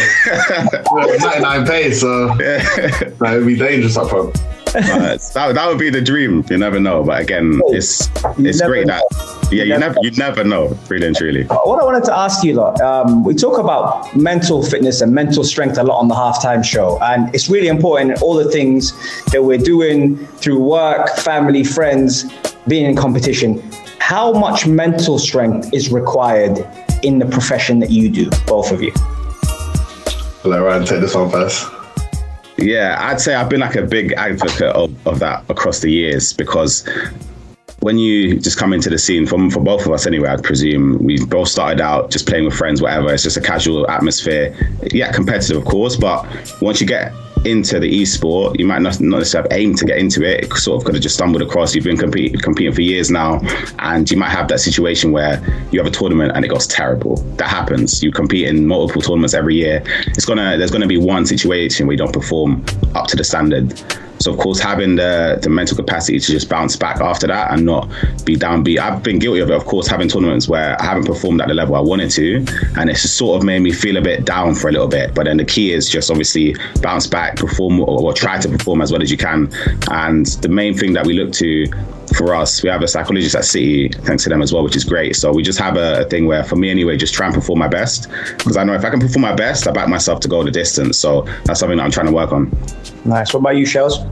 99 0.92 1.66
pace, 1.66 2.00
so 2.00 2.28
that 2.36 3.18
would 3.20 3.46
be 3.46 3.56
dangerous 3.56 3.96
up 3.96 4.10
front. 4.10 4.34
that, 4.74 5.52
that 5.54 5.66
would 5.66 5.78
be 5.78 5.88
the 5.88 6.02
dream. 6.02 6.44
You 6.50 6.58
never 6.58 6.78
know, 6.78 7.02
but 7.02 7.22
again, 7.22 7.62
it's 7.68 8.10
it's 8.38 8.60
great 8.60 8.86
know. 8.86 9.00
that 9.10 9.48
yeah, 9.50 9.62
you, 9.62 9.78
never, 9.78 9.96
you 10.02 10.10
never 10.10 10.44
know, 10.44 10.76
really 10.90 11.06
and 11.06 11.16
truly. 11.16 11.44
What 11.44 11.80
I 11.80 11.84
wanted 11.84 12.04
to 12.04 12.14
ask 12.14 12.44
you, 12.44 12.54
lot, 12.54 12.78
um, 12.82 13.24
we 13.24 13.34
talk 13.34 13.58
about 13.58 14.14
mental 14.14 14.62
fitness 14.62 15.00
and 15.00 15.14
mental 15.14 15.44
strength 15.44 15.78
a 15.78 15.82
lot 15.82 15.98
on 15.98 16.08
the 16.08 16.14
halftime 16.14 16.62
show, 16.62 16.98
and 17.00 17.34
it's 17.34 17.48
really 17.48 17.68
important. 17.68 18.20
All 18.20 18.34
the 18.34 18.50
things 18.50 18.92
that 19.30 19.42
we're 19.42 19.56
doing 19.56 20.18
through 20.26 20.58
work, 20.58 21.16
family, 21.16 21.64
friends, 21.64 22.30
being 22.68 22.84
in 22.84 22.94
competition. 22.94 23.62
How 23.98 24.34
much 24.34 24.66
mental 24.66 25.18
strength 25.18 25.72
is 25.72 25.90
required 25.90 26.58
in 27.06 27.18
the 27.18 27.26
profession 27.26 27.78
that 27.78 27.90
you 27.90 28.10
do, 28.10 28.28
both 28.46 28.72
of 28.72 28.82
you? 28.82 28.92
Let 30.44 30.58
Ryan 30.58 30.84
take 30.84 31.00
this 31.00 31.14
one 31.14 31.30
first. 31.30 31.66
Yeah, 32.58 32.96
I'd 32.98 33.20
say 33.20 33.34
I've 33.34 33.48
been 33.48 33.60
like 33.60 33.76
a 33.76 33.82
big 33.82 34.12
advocate 34.12 34.74
of, 34.74 35.06
of 35.06 35.18
that 35.18 35.44
across 35.48 35.80
the 35.80 35.90
years 35.90 36.32
because 36.32 36.88
when 37.80 37.98
you 37.98 38.40
just 38.40 38.58
come 38.58 38.72
into 38.72 38.88
the 38.88 38.98
scene, 38.98 39.26
from 39.26 39.50
for 39.50 39.60
both 39.60 39.86
of 39.86 39.92
us 39.92 40.06
anyway, 40.06 40.28
I'd 40.30 40.42
presume 40.42 40.98
we 41.04 41.24
both 41.26 41.48
started 41.48 41.80
out 41.80 42.10
just 42.10 42.26
playing 42.26 42.44
with 42.46 42.54
friends, 42.54 42.80
whatever. 42.80 43.12
It's 43.12 43.22
just 43.22 43.36
a 43.36 43.40
casual 43.40 43.88
atmosphere. 43.90 44.56
Yeah, 44.92 45.12
competitive, 45.12 45.58
of 45.58 45.64
course, 45.64 45.96
but 45.96 46.26
once 46.60 46.80
you 46.80 46.86
get 46.86 47.12
into 47.46 47.80
the 47.80 47.88
e-sport, 47.88 48.58
you 48.58 48.66
might 48.66 48.82
not, 48.82 49.00
not 49.00 49.18
necessarily 49.18 49.48
aim 49.52 49.74
to 49.76 49.84
get 49.84 49.98
into 49.98 50.22
it. 50.22 50.52
Sort 50.54 50.80
of 50.80 50.84
could 50.84 50.94
have 50.94 51.02
just 51.02 51.14
stumbled 51.14 51.42
across. 51.42 51.74
You've 51.74 51.84
been 51.84 51.96
compete, 51.96 52.42
competing 52.42 52.72
for 52.72 52.82
years 52.82 53.10
now, 53.10 53.40
and 53.78 54.10
you 54.10 54.16
might 54.16 54.30
have 54.30 54.48
that 54.48 54.60
situation 54.60 55.12
where 55.12 55.40
you 55.70 55.78
have 55.80 55.86
a 55.86 55.90
tournament 55.90 56.32
and 56.34 56.44
it 56.44 56.48
goes 56.48 56.66
terrible. 56.66 57.16
That 57.36 57.48
happens. 57.48 58.02
You 58.02 58.10
compete 58.12 58.48
in 58.48 58.66
multiple 58.66 59.02
tournaments 59.02 59.34
every 59.34 59.54
year. 59.54 59.82
It's 60.08 60.24
gonna 60.24 60.56
there's 60.58 60.70
gonna 60.70 60.86
be 60.86 60.98
one 60.98 61.26
situation 61.26 61.86
where 61.86 61.94
you 61.94 61.98
don't 61.98 62.12
perform 62.12 62.64
up 62.94 63.06
to 63.08 63.16
the 63.16 63.24
standard. 63.24 63.82
So 64.26 64.32
of 64.32 64.40
course, 64.40 64.58
having 64.58 64.96
the 64.96 65.38
the 65.40 65.48
mental 65.48 65.76
capacity 65.76 66.18
to 66.18 66.32
just 66.32 66.48
bounce 66.48 66.74
back 66.74 67.00
after 67.00 67.28
that 67.28 67.52
and 67.52 67.64
not 67.64 67.88
be 68.24 68.34
downbeat. 68.34 68.80
I've 68.80 69.00
been 69.00 69.20
guilty 69.20 69.38
of 69.38 69.50
it, 69.50 69.54
of 69.54 69.66
course, 69.66 69.86
having 69.86 70.08
tournaments 70.08 70.48
where 70.48 70.76
I 70.82 70.84
haven't 70.84 71.04
performed 71.04 71.40
at 71.42 71.46
the 71.46 71.54
level 71.54 71.76
I 71.76 71.80
wanted 71.80 72.10
to, 72.10 72.44
and 72.76 72.90
it's 72.90 73.08
sort 73.08 73.38
of 73.38 73.46
made 73.46 73.60
me 73.60 73.70
feel 73.70 73.96
a 73.96 74.00
bit 74.00 74.24
down 74.24 74.56
for 74.56 74.68
a 74.68 74.72
little 74.72 74.88
bit. 74.88 75.14
But 75.14 75.26
then 75.26 75.36
the 75.36 75.44
key 75.44 75.72
is 75.72 75.88
just 75.88 76.10
obviously 76.10 76.56
bounce 76.82 77.06
back, 77.06 77.36
perform 77.36 77.78
or, 77.78 78.02
or 78.02 78.12
try 78.12 78.36
to 78.40 78.48
perform 78.48 78.82
as 78.82 78.90
well 78.90 79.00
as 79.00 79.12
you 79.12 79.16
can. 79.16 79.48
And 79.92 80.26
the 80.26 80.48
main 80.48 80.76
thing 80.76 80.92
that 80.94 81.06
we 81.06 81.12
look 81.12 81.32
to 81.34 81.66
for 82.16 82.34
us, 82.34 82.64
we 82.64 82.68
have 82.68 82.82
a 82.82 82.88
psychologist 82.88 83.36
at 83.36 83.44
City, 83.44 83.90
thanks 83.90 84.24
to 84.24 84.28
them 84.30 84.42
as 84.42 84.52
well, 84.52 84.64
which 84.64 84.74
is 84.74 84.84
great. 84.84 85.14
So 85.14 85.32
we 85.32 85.44
just 85.44 85.58
have 85.60 85.76
a, 85.76 86.00
a 86.00 86.04
thing 86.04 86.26
where, 86.26 86.42
for 86.42 86.56
me 86.56 86.68
anyway, 86.70 86.96
just 86.96 87.14
try 87.14 87.26
and 87.26 87.34
perform 87.34 87.60
my 87.60 87.68
best 87.68 88.08
because 88.38 88.56
I 88.56 88.64
know 88.64 88.74
if 88.74 88.84
I 88.84 88.90
can 88.90 88.98
perform 88.98 89.22
my 89.22 89.34
best, 89.34 89.68
I 89.68 89.72
back 89.72 89.88
myself 89.88 90.18
to 90.20 90.28
go 90.28 90.42
the 90.42 90.50
distance. 90.50 90.98
So 90.98 91.22
that's 91.44 91.60
something 91.60 91.78
that 91.78 91.84
I'm 91.84 91.92
trying 91.92 92.06
to 92.06 92.12
work 92.12 92.32
on. 92.32 92.50
Nice. 93.06 93.32
What 93.32 93.40
about 93.40 93.56
you, 93.56 93.64
Shellz? 93.64 94.10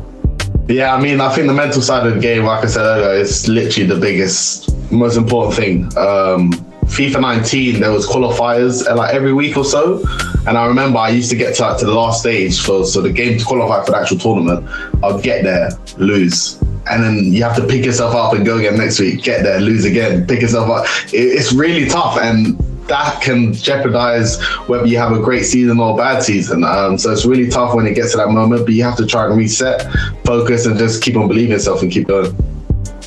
Yeah, 0.68 0.94
I 0.94 1.00
mean, 1.00 1.20
I 1.20 1.34
think 1.34 1.46
the 1.46 1.52
mental 1.52 1.82
side 1.82 2.06
of 2.06 2.14
the 2.14 2.20
game, 2.20 2.44
like 2.44 2.64
I 2.64 2.68
said 2.68 2.84
earlier, 2.84 3.20
is 3.20 3.48
literally 3.48 3.86
the 3.86 4.00
biggest, 4.00 4.74
most 4.90 5.16
important 5.16 5.54
thing. 5.54 5.84
Um, 5.98 6.52
FIFA 6.84 7.20
19, 7.20 7.80
there 7.80 7.90
was 7.90 8.06
qualifiers 8.06 8.86
uh, 8.86 8.94
like 8.94 9.14
every 9.14 9.32
week 9.32 9.56
or 9.56 9.64
so, 9.64 10.04
and 10.46 10.56
I 10.56 10.66
remember 10.66 10.98
I 10.98 11.10
used 11.10 11.28
to 11.30 11.36
get 11.36 11.56
to, 11.56 11.62
like, 11.62 11.78
to 11.80 11.86
the 11.86 11.94
last 11.94 12.20
stage 12.20 12.62
for 12.62 12.84
so 12.84 13.00
the 13.00 13.10
game 13.10 13.38
to 13.38 13.44
qualify 13.44 13.84
for 13.84 13.90
the 13.90 13.98
actual 13.98 14.18
tournament. 14.18 14.68
I'd 15.02 15.22
get 15.22 15.42
there, 15.42 15.70
lose, 15.98 16.60
and 16.88 17.02
then 17.02 17.32
you 17.32 17.42
have 17.42 17.56
to 17.56 17.66
pick 17.66 17.84
yourself 17.84 18.14
up 18.14 18.32
and 18.32 18.46
go 18.46 18.58
again 18.58 18.78
next 18.78 19.00
week. 19.00 19.22
Get 19.22 19.42
there, 19.42 19.60
lose 19.60 19.84
again, 19.84 20.26
pick 20.26 20.40
yourself 20.40 20.70
up. 20.70 20.86
It, 21.12 21.16
it's 21.16 21.52
really 21.52 21.88
tough, 21.88 22.18
and 22.18 22.58
that 22.88 23.20
can 23.22 23.52
jeopardize 23.52 24.42
whether 24.66 24.86
you 24.86 24.98
have 24.98 25.12
a 25.12 25.20
great 25.20 25.44
season 25.44 25.80
or 25.80 25.94
a 25.94 25.96
bad 25.96 26.22
season. 26.22 26.64
Um, 26.64 26.98
so 26.98 27.12
it's 27.12 27.24
really 27.24 27.48
tough 27.48 27.74
when 27.74 27.86
it 27.86 27.94
gets 27.94 28.12
to 28.12 28.18
that 28.18 28.28
moment, 28.28 28.64
but 28.66 28.74
you 28.74 28.82
have 28.84 28.96
to 28.96 29.06
try 29.06 29.26
and 29.26 29.36
reset, 29.36 29.90
focus, 30.24 30.66
and 30.66 30.78
just 30.78 31.02
keep 31.02 31.16
on 31.16 31.28
believing 31.28 31.52
yourself 31.52 31.82
and 31.82 31.90
keep 31.90 32.08
going. 32.08 32.36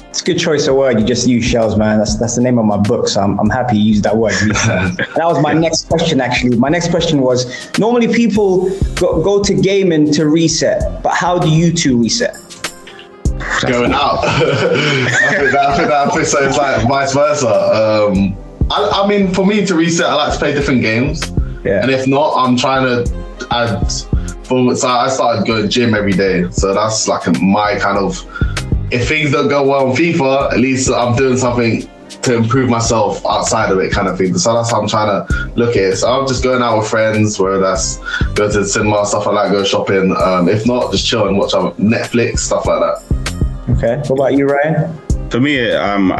It's 0.09 0.21
a 0.21 0.25
good 0.25 0.39
choice 0.39 0.67
of 0.67 0.75
word. 0.75 0.99
You 0.99 1.05
just 1.05 1.27
use 1.27 1.45
shells, 1.45 1.77
man. 1.77 1.99
That's 1.99 2.17
that's 2.17 2.35
the 2.35 2.41
name 2.41 2.57
of 2.57 2.65
my 2.65 2.77
book, 2.77 3.07
so 3.07 3.21
I'm, 3.21 3.39
I'm 3.39 3.51
happy 3.51 3.77
you 3.77 3.89
used 3.89 4.03
that 4.03 4.17
word. 4.17 4.33
that 4.33 5.25
was 5.25 5.39
my 5.43 5.53
next 5.53 5.87
question, 5.89 6.19
actually. 6.21 6.57
My 6.57 6.69
next 6.69 6.89
question 6.89 7.21
was: 7.21 7.77
normally 7.77 8.11
people 8.11 8.69
go, 8.95 9.21
go 9.21 9.43
to 9.43 9.53
gaming 9.53 10.11
to 10.13 10.27
reset, 10.27 11.03
but 11.03 11.13
how 11.13 11.37
do 11.37 11.49
you 11.49 11.71
two 11.71 12.01
reset? 12.01 12.35
Going 13.67 13.93
out. 13.93 14.19
I 14.25 15.35
think 15.37 15.51
that, 15.51 15.65
I 15.69 15.77
think 15.77 15.89
that, 15.89 16.25
so. 16.25 16.43
It's 16.43 16.57
like 16.57 16.87
vice 16.87 17.13
versa. 17.13 18.09
Um, 18.09 18.35
I, 18.69 19.03
I 19.03 19.07
mean, 19.07 19.33
for 19.33 19.45
me 19.45 19.65
to 19.65 19.75
reset, 19.75 20.07
I 20.07 20.15
like 20.15 20.33
to 20.33 20.39
play 20.39 20.53
different 20.53 20.81
games. 20.81 21.21
Yeah. 21.63 21.81
And 21.81 21.91
if 21.91 22.07
not, 22.07 22.35
I'm 22.37 22.55
trying 22.57 22.83
to 22.85 23.47
add. 23.51 23.91
For, 24.45 24.73
so 24.75 24.87
I 24.87 25.09
started 25.09 25.45
going 25.45 25.69
gym 25.69 25.93
every 25.93 26.13
day. 26.13 26.49
So 26.51 26.73
that's 26.73 27.07
like 27.07 27.27
my 27.41 27.77
kind 27.79 27.97
of. 27.97 28.25
If 28.89 29.09
things 29.09 29.31
don't 29.31 29.49
go 29.49 29.67
well 29.67 29.91
in 29.91 29.97
FIFA, 29.97 30.53
at 30.53 30.59
least 30.59 30.89
I'm 30.89 31.15
doing 31.17 31.35
something 31.35 31.89
to 32.21 32.35
improve 32.35 32.69
myself 32.69 33.25
outside 33.25 33.69
of 33.69 33.79
it, 33.79 33.91
kind 33.91 34.07
of 34.07 34.17
thing. 34.17 34.37
So 34.37 34.53
that's 34.53 34.71
how 34.71 34.81
I'm 34.81 34.87
trying 34.87 35.27
to 35.27 35.51
look 35.55 35.71
at 35.71 35.83
it. 35.83 35.97
So 35.97 36.09
I'm 36.09 36.25
just 36.25 36.43
going 36.43 36.61
out 36.61 36.77
with 36.77 36.87
friends, 36.87 37.37
whether 37.37 37.59
that's 37.59 37.97
go 38.33 38.49
to 38.49 38.59
the 38.59 38.65
cinema, 38.65 39.05
stuff 39.05 39.25
like 39.25 39.35
that, 39.35 39.51
go 39.51 39.65
shopping. 39.65 40.15
Um, 40.17 40.47
if 40.47 40.65
not, 40.65 40.91
just 40.91 41.05
chill 41.05 41.27
and 41.27 41.37
watch 41.37 41.51
Netflix, 41.51 42.39
stuff 42.39 42.65
like 42.65 42.79
that. 42.79 43.03
Okay. 43.71 43.97
What 44.07 44.11
about 44.11 44.33
you, 44.33 44.45
Ryan? 44.45 44.97
For 45.29 45.41
me, 45.41 45.71
um, 45.71 46.13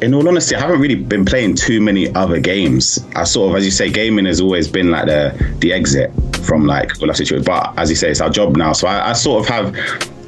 in 0.00 0.14
all 0.14 0.26
honesty, 0.28 0.54
I 0.54 0.60
haven't 0.60 0.80
really 0.80 0.94
been 0.94 1.24
playing 1.24 1.56
too 1.56 1.80
many 1.80 2.14
other 2.14 2.38
games. 2.38 3.04
I 3.16 3.24
sort 3.24 3.50
of, 3.50 3.56
as 3.56 3.64
you 3.64 3.72
say, 3.72 3.90
gaming 3.90 4.26
has 4.26 4.40
always 4.40 4.68
been 4.68 4.90
like 4.90 5.06
the 5.06 5.56
the 5.58 5.72
exit 5.72 6.12
from 6.44 6.66
like 6.66 6.94
that 6.98 7.16
situation. 7.16 7.44
But 7.44 7.76
as 7.78 7.90
you 7.90 7.96
say, 7.96 8.10
it's 8.10 8.20
our 8.20 8.30
job 8.30 8.56
now. 8.56 8.72
So 8.72 8.86
I, 8.86 9.10
I 9.10 9.12
sort 9.12 9.42
of 9.42 9.48
have 9.48 9.74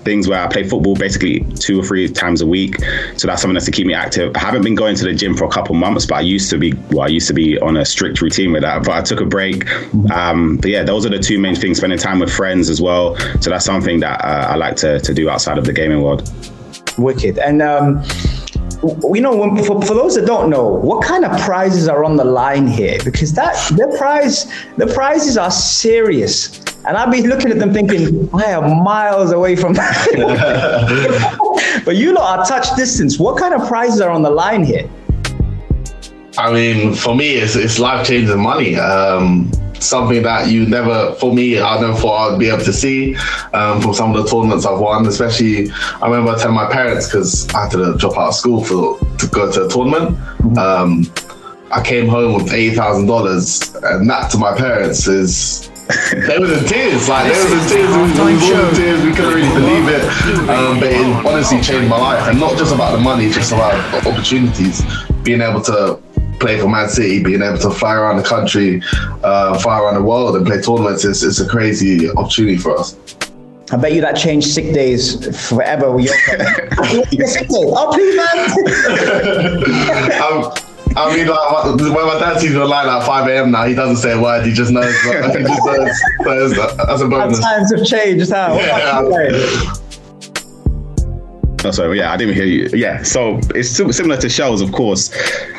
things 0.06 0.28
where 0.28 0.40
I 0.40 0.46
play 0.46 0.62
football 0.62 0.94
basically 0.94 1.40
two 1.56 1.80
or 1.80 1.84
three 1.84 2.08
times 2.08 2.40
a 2.40 2.46
week. 2.46 2.76
So 3.16 3.26
that's 3.26 3.42
something 3.42 3.54
that's 3.54 3.66
to 3.66 3.72
keep 3.72 3.86
me 3.86 3.94
active. 3.94 4.34
I 4.36 4.38
haven't 4.38 4.62
been 4.62 4.76
going 4.76 4.96
to 4.96 5.04
the 5.04 5.14
gym 5.14 5.36
for 5.36 5.44
a 5.44 5.48
couple 5.50 5.74
months, 5.74 6.06
but 6.06 6.16
I 6.16 6.20
used 6.20 6.50
to 6.50 6.58
be 6.58 6.72
well, 6.90 7.02
I 7.02 7.08
used 7.08 7.28
to 7.28 7.34
be 7.34 7.60
on 7.60 7.76
a 7.76 7.84
strict 7.84 8.20
routine 8.20 8.52
with 8.52 8.62
that. 8.62 8.84
But 8.84 8.92
I 8.92 9.02
took 9.02 9.20
a 9.20 9.26
break. 9.26 9.70
Um, 10.10 10.56
but 10.56 10.70
yeah, 10.70 10.82
those 10.82 11.06
are 11.06 11.10
the 11.10 11.20
two 11.20 11.38
main 11.38 11.54
things. 11.54 11.78
Spending 11.78 11.98
time 11.98 12.18
with 12.18 12.32
friends 12.32 12.70
as 12.70 12.80
well. 12.80 13.16
So 13.40 13.50
that's 13.50 13.64
something 13.64 14.00
that 14.00 14.24
uh, 14.24 14.48
I 14.50 14.56
like 14.56 14.74
to 14.76 14.98
to 14.98 15.14
do 15.14 15.30
outside 15.30 15.58
of 15.58 15.64
the 15.64 15.72
gaming 15.72 16.02
world. 16.02 16.28
Wicked. 16.98 17.38
And 17.38 17.62
um, 17.62 18.02
you 18.82 19.20
know, 19.20 19.36
when, 19.36 19.62
for, 19.64 19.80
for 19.82 19.94
those 19.94 20.14
that 20.14 20.26
don't 20.26 20.50
know, 20.50 20.66
what 20.68 21.04
kind 21.04 21.24
of 21.24 21.38
prizes 21.40 21.88
are 21.88 22.04
on 22.04 22.16
the 22.16 22.24
line 22.24 22.66
here? 22.66 22.98
Because 23.04 23.32
that 23.34 23.54
the 23.70 23.94
prize, 23.98 24.52
the 24.76 24.86
prizes 24.86 25.36
are 25.36 25.50
serious. 25.50 26.60
And 26.86 26.96
I'd 26.96 27.10
be 27.10 27.26
looking 27.26 27.50
at 27.50 27.58
them 27.58 27.72
thinking, 27.72 28.28
I 28.32 28.44
am 28.44 28.84
miles 28.84 29.32
away 29.32 29.56
from 29.56 29.74
that. 29.74 30.06
but 31.84 31.96
you 31.96 32.12
lot 32.12 32.38
are 32.38 32.46
touch 32.46 32.76
distance. 32.76 33.18
What 33.18 33.38
kind 33.38 33.54
of 33.54 33.66
prizes 33.66 34.00
are 34.00 34.10
on 34.10 34.22
the 34.22 34.30
line 34.30 34.62
here? 34.62 34.88
I 36.38 36.52
mean, 36.52 36.94
for 36.94 37.16
me, 37.16 37.30
it's, 37.36 37.56
it's 37.56 37.78
life 37.78 38.06
changing 38.06 38.38
money. 38.38 38.76
Um, 38.76 39.50
something 39.80 40.22
that 40.22 40.48
you 40.48 40.66
never, 40.66 41.14
for 41.14 41.34
me, 41.34 41.60
I 41.60 41.80
never 41.80 41.94
thought 41.94 42.32
I'd 42.32 42.38
be 42.38 42.48
able 42.48 42.64
to 42.64 42.72
see 42.72 43.16
um, 43.52 43.80
from 43.80 43.94
some 43.94 44.14
of 44.14 44.22
the 44.22 44.30
tournaments 44.30 44.66
I've 44.66 44.80
won. 44.80 45.06
Especially, 45.06 45.70
I 45.70 46.08
remember 46.08 46.38
telling 46.38 46.54
my 46.54 46.70
parents 46.70 47.06
because 47.08 47.48
I 47.54 47.62
had 47.62 47.72
to 47.72 47.96
drop 47.98 48.16
out 48.16 48.28
of 48.28 48.34
school 48.34 48.64
for 48.64 48.98
to 48.98 49.26
go 49.28 49.50
to 49.52 49.66
a 49.66 49.68
tournament. 49.68 50.18
Um, 50.58 51.04
I 51.70 51.82
came 51.82 52.06
home 52.08 52.34
with 52.34 52.52
eight 52.52 52.74
thousand 52.74 53.06
dollars, 53.06 53.74
and 53.82 54.08
that 54.08 54.30
to 54.30 54.38
my 54.38 54.56
parents 54.56 55.06
is. 55.08 55.70
they 56.12 56.38
were 56.38 56.52
in 56.52 56.64
tears, 56.64 57.08
like 57.08 57.32
they 57.32 57.38
were 57.38 57.60
in 57.60 57.68
tears. 57.68 57.90
We, 57.90 58.02
we 58.02 58.10
was 58.10 58.18
all 58.18 58.26
in 58.26 58.74
tears. 58.74 59.02
We 59.04 59.12
couldn't 59.12 59.34
really 59.34 59.54
believe 59.54 59.88
it, 59.88 60.04
um, 60.50 60.80
but 60.80 60.90
it 60.90 61.26
honestly 61.26 61.60
changed 61.60 61.88
my 61.88 61.98
life, 61.98 62.28
and 62.28 62.40
not 62.40 62.56
just 62.58 62.74
about 62.74 62.92
the 62.92 62.98
money, 62.98 63.30
just 63.30 63.52
about 63.52 63.74
opportunities, 64.06 64.82
being 65.22 65.40
able 65.40 65.60
to 65.62 66.00
play 66.38 66.58
for 66.60 66.68
Man 66.68 66.88
City, 66.88 67.22
being 67.22 67.42
able 67.42 67.58
to 67.58 67.70
fly 67.70 67.94
around 67.94 68.16
the 68.16 68.22
country, 68.22 68.82
uh, 69.22 69.58
fly 69.58 69.80
around 69.80 69.94
the 69.94 70.02
world, 70.02 70.36
and 70.36 70.46
play 70.46 70.60
tournaments 70.60 71.04
is, 71.04 71.22
is 71.22 71.40
a 71.40 71.48
crazy 71.48 72.10
opportunity 72.10 72.56
for 72.58 72.78
us. 72.78 72.96
I 73.72 73.76
bet 73.76 73.92
you 73.94 74.00
that 74.00 74.16
changed 74.16 74.48
sick 74.48 74.72
days 74.72 75.48
forever. 75.48 75.90
with 75.90 76.04
your 76.04 76.14
sick 77.26 77.48
day. 77.48 77.54
Oh, 77.54 77.90
please, 77.92 78.16
man. 78.16 78.52
um, 80.22 80.52
I 80.96 81.14
mean, 81.14 81.26
like, 81.26 81.94
when 81.94 82.06
my 82.06 82.18
dad 82.18 82.40
sees 82.40 82.52
me 82.52 82.58
online 82.58 82.88
at 82.88 83.04
5 83.04 83.28
a.m. 83.28 83.50
now, 83.50 83.66
he 83.66 83.74
doesn't 83.74 83.96
say 83.96 84.12
a 84.12 84.20
word. 84.20 84.46
He 84.46 84.52
just 84.52 84.70
knows. 84.70 84.94
he 85.02 85.42
just 85.42 85.64
knows. 86.24 86.56
that's 86.56 87.02
a 87.02 87.08
bonus. 87.08 87.40
Times 87.40 87.74
have 87.74 87.84
changed. 87.84 88.30
How? 88.30 88.54
Yeah. 88.54 89.74
Oh, 91.66 91.72
sorry, 91.72 91.98
yeah, 91.98 92.12
I 92.12 92.16
didn't 92.16 92.34
hear 92.34 92.44
you. 92.44 92.68
Yeah, 92.72 93.02
so 93.02 93.40
it's 93.52 93.70
similar 93.70 94.16
to 94.18 94.28
Shellz, 94.28 94.62
of 94.62 94.70
course. 94.70 95.10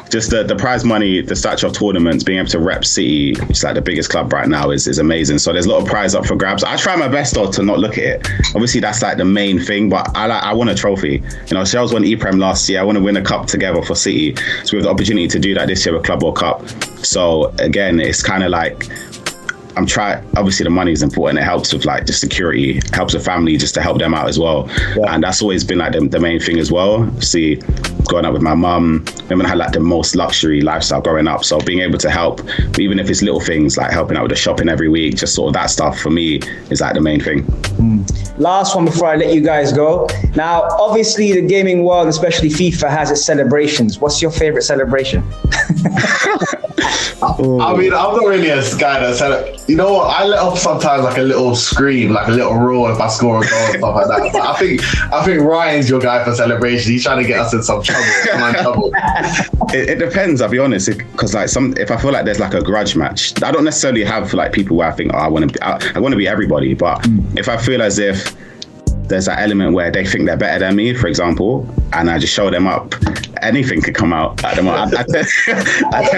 Just 0.09 0.31
the, 0.31 0.41
the 0.41 0.55
prize 0.55 0.85
money, 0.85 1.21
the 1.21 1.35
stature 1.35 1.67
of 1.67 1.73
tournaments, 1.73 2.23
being 2.23 2.39
able 2.39 2.47
to 2.51 2.59
rep 2.59 2.85
City, 2.85 3.35
which 3.41 3.57
is 3.57 3.63
like 3.65 3.75
the 3.75 3.81
biggest 3.81 4.09
club 4.09 4.31
right 4.31 4.47
now, 4.47 4.69
is, 4.69 4.87
is 4.87 4.99
amazing. 4.99 5.37
So 5.39 5.51
there's 5.51 5.65
a 5.65 5.69
lot 5.69 5.81
of 5.81 5.87
prize 5.87 6.15
up 6.15 6.25
for 6.25 6.37
grabs. 6.37 6.63
I 6.63 6.77
try 6.77 6.95
my 6.95 7.09
best 7.09 7.33
though 7.33 7.51
to 7.51 7.61
not 7.61 7.79
look 7.79 7.97
at 7.97 8.05
it. 8.05 8.27
Obviously, 8.55 8.79
that's 8.79 9.01
like 9.01 9.17
the 9.17 9.25
main 9.25 9.59
thing, 9.59 9.89
but 9.89 10.09
I 10.15 10.27
like 10.27 10.41
I 10.41 10.53
want 10.53 10.69
a 10.69 10.75
trophy. 10.75 11.21
You 11.47 11.53
know, 11.55 11.63
Shellz 11.63 11.91
won 11.91 12.03
EPREM 12.03 12.39
last 12.39 12.69
year. 12.69 12.79
I 12.79 12.83
want 12.83 12.97
to 12.97 13.03
win 13.03 13.17
a 13.17 13.21
cup 13.21 13.47
together 13.47 13.81
for 13.81 13.95
City. 13.95 14.33
So 14.63 14.71
we 14.71 14.77
have 14.77 14.83
the 14.83 14.91
opportunity 14.91 15.27
to 15.27 15.39
do 15.39 15.53
that 15.55 15.67
this 15.67 15.85
year 15.85 15.93
with 15.93 16.05
Club 16.05 16.23
World 16.23 16.37
Cup. 16.37 16.65
So 17.03 17.53
again, 17.59 17.99
it's 17.99 18.23
kind 18.23 18.43
of 18.43 18.49
like 18.49 18.87
I'm 19.77 19.85
trying. 19.85 20.25
Obviously, 20.35 20.63
the 20.63 20.71
money 20.71 20.91
is 20.91 21.03
important. 21.03 21.39
It 21.39 21.43
helps 21.43 21.71
with 21.71 21.85
like 21.85 22.07
the 22.07 22.13
security, 22.13 22.81
helps 22.93 23.13
the 23.13 23.19
family 23.19 23.57
just 23.57 23.75
to 23.75 23.81
help 23.81 23.99
them 23.99 24.13
out 24.13 24.27
as 24.27 24.39
well. 24.39 24.67
Yeah. 24.95 25.13
And 25.13 25.23
that's 25.23 25.41
always 25.41 25.63
been 25.63 25.77
like 25.77 25.93
the, 25.93 26.07
the, 26.07 26.19
main 26.19 26.39
thing 26.39 26.57
as 26.57 26.71
well. 26.71 27.09
See, 27.21 27.57
growing 28.05 28.25
up 28.25 28.33
with 28.33 28.41
my 28.41 28.55
mum, 28.55 29.05
women 29.29 29.45
had 29.45 29.59
like 29.59 29.73
the 29.73 29.79
most 29.79 30.15
luxury 30.15 30.61
lifestyle 30.61 30.99
growing 30.99 31.27
up. 31.27 31.45
So 31.45 31.59
being 31.59 31.81
able 31.81 31.99
to 31.99 32.09
help, 32.09 32.41
even 32.79 32.97
if 32.97 33.07
it's 33.09 33.21
little 33.21 33.39
things 33.39 33.77
like 33.77 33.91
helping 33.91 34.17
out 34.17 34.23
with 34.23 34.31
the 34.31 34.35
shopping 34.35 34.67
every 34.67 34.89
week, 34.89 35.15
just 35.15 35.35
sort 35.35 35.49
of 35.49 35.53
that 35.53 35.67
stuff 35.67 35.99
for 35.99 36.09
me 36.09 36.39
is 36.71 36.81
like 36.81 36.95
the 36.95 37.01
main 37.01 37.21
thing. 37.21 37.43
Mm. 37.43 38.39
Last 38.39 38.75
one 38.75 38.85
before 38.85 39.07
I 39.09 39.15
let 39.15 39.33
you 39.33 39.41
guys 39.41 39.71
go. 39.71 40.07
Now, 40.35 40.63
obviously, 40.79 41.33
the 41.33 41.41
gaming 41.41 41.83
world, 41.83 42.07
especially 42.07 42.49
FIFA, 42.49 42.89
has 42.89 43.11
its 43.11 43.23
celebrations. 43.23 43.99
What's 43.99 44.23
your 44.23 44.31
favorite 44.31 44.63
celebration? 44.63 45.23
I 47.21 47.35
oh. 47.39 47.75
mean, 47.75 47.93
I'm 47.93 48.15
not 48.15 48.25
really 48.25 48.49
a 48.49 48.61
guy 48.77 48.99
that 48.99 49.15
said, 49.15 49.59
you 49.67 49.75
know 49.75 49.91
what? 49.93 50.07
I 50.07 50.25
let 50.25 50.39
off 50.39 50.59
sometimes 50.59 51.03
like 51.03 51.17
a 51.17 51.21
little 51.21 51.55
scream, 51.55 52.11
like 52.11 52.27
a 52.27 52.31
little 52.31 52.53
roar 52.53 52.91
if 52.91 52.99
I 52.99 53.07
score 53.07 53.43
a 53.43 53.49
goal 53.49 53.59
and 53.59 53.77
stuff 53.79 53.95
like 53.95 54.07
that. 54.07 54.29
But 54.33 54.41
I 54.41 54.59
think 54.59 55.13
I 55.13 55.25
think 55.25 55.41
Ryan's 55.41 55.89
your 55.89 55.99
guy 55.99 56.23
for 56.23 56.35
celebration. 56.35 56.91
He's 56.91 57.03
trying 57.03 57.21
to 57.23 57.27
get 57.27 57.39
us 57.39 57.53
in 57.53 57.63
some 57.63 57.81
trouble. 57.81 58.03
Some 58.23 58.53
trouble. 58.53 58.93
It, 59.73 59.89
it 59.89 59.99
depends. 59.99 60.41
I'll 60.41 60.47
be 60.47 60.59
honest, 60.59 60.87
because 60.97 61.33
like 61.33 61.49
some, 61.49 61.73
if 61.75 61.91
I 61.91 61.97
feel 61.97 62.13
like 62.13 62.23
there's 62.23 62.39
like 62.39 62.53
a 62.53 62.63
grudge 62.63 62.95
match, 62.95 63.33
I 63.43 63.51
don't 63.51 63.65
necessarily 63.65 64.05
have 64.05 64.33
like 64.33 64.53
people 64.53 64.77
where 64.77 64.87
I 64.87 64.93
think, 64.93 65.11
oh, 65.13 65.17
I 65.17 65.27
want 65.27 65.49
to, 65.49 65.53
be, 65.53 65.61
I, 65.61 65.91
I 65.93 65.99
want 65.99 66.13
to 66.13 66.17
be 66.17 66.25
everybody. 66.25 66.73
But 66.73 67.01
mm. 67.01 67.37
if 67.37 67.49
I 67.49 67.57
feel 67.57 67.81
as 67.81 67.99
if 67.99 68.33
there's 69.09 69.25
that 69.25 69.39
element 69.39 69.73
where 69.73 69.91
they 69.91 70.05
think 70.05 70.25
they're 70.25 70.37
better 70.37 70.59
than 70.59 70.77
me, 70.77 70.93
for 70.93 71.07
example, 71.07 71.67
and 71.91 72.09
I 72.09 72.17
just 72.17 72.33
show 72.33 72.49
them 72.49 72.65
up, 72.65 72.95
anything 73.43 73.81
could 73.81 73.95
come 73.95 74.13
out 74.13 74.43
at 74.43 74.55
the 74.55 74.63
moment. 74.63 74.93
I, 74.95 75.01
I, 75.01 75.97
I, 75.97 75.99
I 75.99 76.05
see 76.05 76.17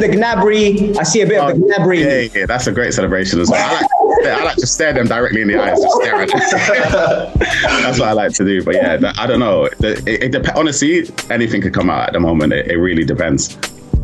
the 0.00 0.16
Gnabry. 0.16 0.96
I 0.96 1.02
see 1.02 1.20
a 1.22 1.26
bit 1.26 1.40
of 1.40 1.58
the 1.58 1.64
oh, 1.64 1.78
Gnabry. 1.78 2.00
yeah, 2.00 2.40
yeah, 2.40 2.46
that's 2.46 2.66
a 2.66 2.72
great 2.72 2.94
celebration 2.94 3.40
as 3.40 3.50
well. 3.50 3.64
I 3.64 3.80
like, 3.80 4.40
I 4.40 4.44
like 4.44 4.56
to 4.56 4.66
stare 4.66 4.92
them 4.92 5.06
directly 5.06 5.42
in 5.42 5.48
the 5.48 5.60
eyes, 5.60 5.80
just 5.80 5.96
stare 5.96 6.16
at 6.16 6.28
them. 6.28 7.32
that's 7.82 7.98
what 7.98 8.08
I 8.08 8.12
like 8.12 8.32
to 8.34 8.44
do. 8.44 8.62
But 8.64 8.74
yeah, 8.74 9.12
I 9.18 9.26
don't 9.26 9.40
know. 9.40 9.64
It, 9.64 10.08
it, 10.08 10.22
it 10.22 10.32
dep- 10.32 10.56
honestly, 10.56 11.08
anything 11.30 11.60
could 11.62 11.74
come 11.74 11.90
out 11.90 12.08
at 12.08 12.12
the 12.12 12.20
moment. 12.20 12.52
It, 12.52 12.68
it 12.68 12.76
really 12.76 13.04
depends. 13.04 13.56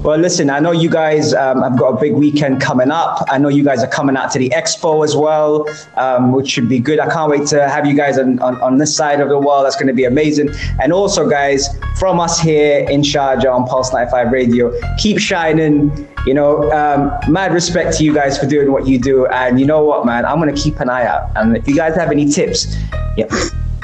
Well, 0.03 0.19
listen, 0.19 0.51
I 0.51 0.61
know 0.61 0.73
you 0.73 0.91
guys 0.91 1.35
um, 1.35 1.63
have 1.63 1.79
got 1.79 1.89
a 1.89 2.01
big 2.01 2.13
weekend 2.13 2.61
coming 2.61 2.91
up. 2.91 3.25
I 3.29 3.39
know 3.39 3.49
you 3.49 3.65
guys 3.65 3.83
are 3.83 3.89
coming 3.89 4.17
out 4.17 4.31
to 4.33 4.39
the 4.39 4.51
expo 4.51 5.05
as 5.05 5.17
well, 5.17 5.67
um, 5.97 6.33
which 6.33 6.49
should 6.49 6.69
be 6.69 6.79
good. 6.79 7.01
I 7.01 7.09
can't 7.09 7.31
wait 7.31 7.47
to 7.49 7.69
have 7.69 7.87
you 7.87 7.95
guys 7.95 8.19
on, 8.19 8.39
on, 8.39 8.61
on 8.61 8.79
this 8.79 8.95
side 8.95 9.21
of 9.21 9.29
the 9.29 9.39
world. 9.39 9.65
That's 9.65 9.75
going 9.75 9.89
to 9.89 9.95
be 9.95 10.05
amazing. 10.05 10.51
And 10.81 10.93
also, 10.93 11.29
guys, 11.29 11.69
from 11.99 12.21
us 12.21 12.39
here 12.39 12.89
in 12.89 13.01
Sharjah 13.01 13.53
on 13.53 13.67
Pulse 13.67 13.93
95 13.93 14.31
Radio, 14.31 14.73
keep 14.99 15.19
shining. 15.19 16.07
You 16.27 16.35
know, 16.35 16.71
um, 16.73 17.33
mad 17.33 17.53
respect 17.53 17.97
to 17.99 18.05
you 18.05 18.13
guys 18.15 18.39
for 18.39 18.47
doing 18.47 18.71
what 18.71 18.87
you 18.87 18.99
do. 18.99 19.27
And 19.27 19.59
you 19.59 19.67
know 19.67 19.83
what, 19.83 20.07
man? 20.07 20.25
I'm 20.25 20.41
going 20.41 20.55
to 20.55 20.61
keep 20.61 20.79
an 20.79 20.91
eye 20.91 21.07
out. 21.07 21.31
And 21.37 21.57
if 21.57 21.67
you 21.67 21.75
guys 21.75 21.97
have 21.97 22.11
any 22.11 22.29
tips, 22.29 22.77
yeah, 23.17 23.27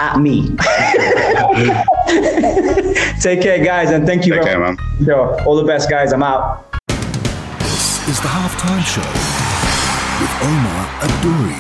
at 0.03 0.19
me. 0.19 0.43
Take 3.23 3.41
care, 3.41 3.63
guys, 3.65 3.91
and 3.91 4.05
thank 4.05 4.27
you 4.27 4.33
Take 4.35 4.43
very 4.43 4.57
care, 4.57 4.75
much. 4.75 4.81
Sure. 5.05 5.41
All 5.47 5.55
the 5.55 5.63
best, 5.65 5.89
guys. 5.89 6.13
I'm 6.13 6.25
out. 6.25 6.65
This 7.61 8.03
is 8.09 8.19
the 8.21 8.27
halftime 8.29 8.83
show 8.83 9.07
with 10.19 10.33
Omar 10.43 10.83
Adouri. 11.07 11.55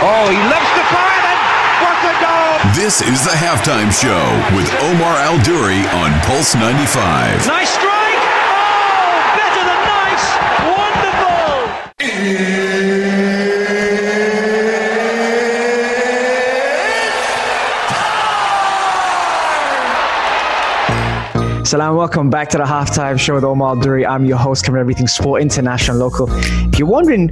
Oh, 0.00 0.24
he 0.32 0.40
loves 0.48 0.72
the 0.80 0.84
fire 0.88 1.20
and 1.28 1.40
what 1.84 2.00
a 2.08 2.14
goal! 2.24 2.56
This 2.72 3.04
is 3.04 3.20
the 3.28 3.36
halftime 3.36 3.92
show 3.92 4.24
with 4.56 4.64
Omar 4.88 5.12
Al 5.28 5.36
Duri 5.44 5.84
on 6.00 6.08
Pulse 6.24 6.54
95. 6.54 7.46
Nice 7.46 7.68
strike! 7.68 7.87
Salam, 21.68 21.96
welcome 21.96 22.30
back 22.30 22.48
to 22.48 22.56
the 22.56 22.64
halftime 22.64 23.20
show 23.20 23.34
with 23.34 23.44
Omar 23.44 23.76
Duri. 23.76 24.06
I'm 24.06 24.24
your 24.24 24.38
host, 24.38 24.64
covering 24.64 24.80
everything 24.80 25.06
sport, 25.06 25.42
international, 25.42 25.98
local. 25.98 26.26
If 26.30 26.78
you're 26.78 26.88
wondering 26.88 27.30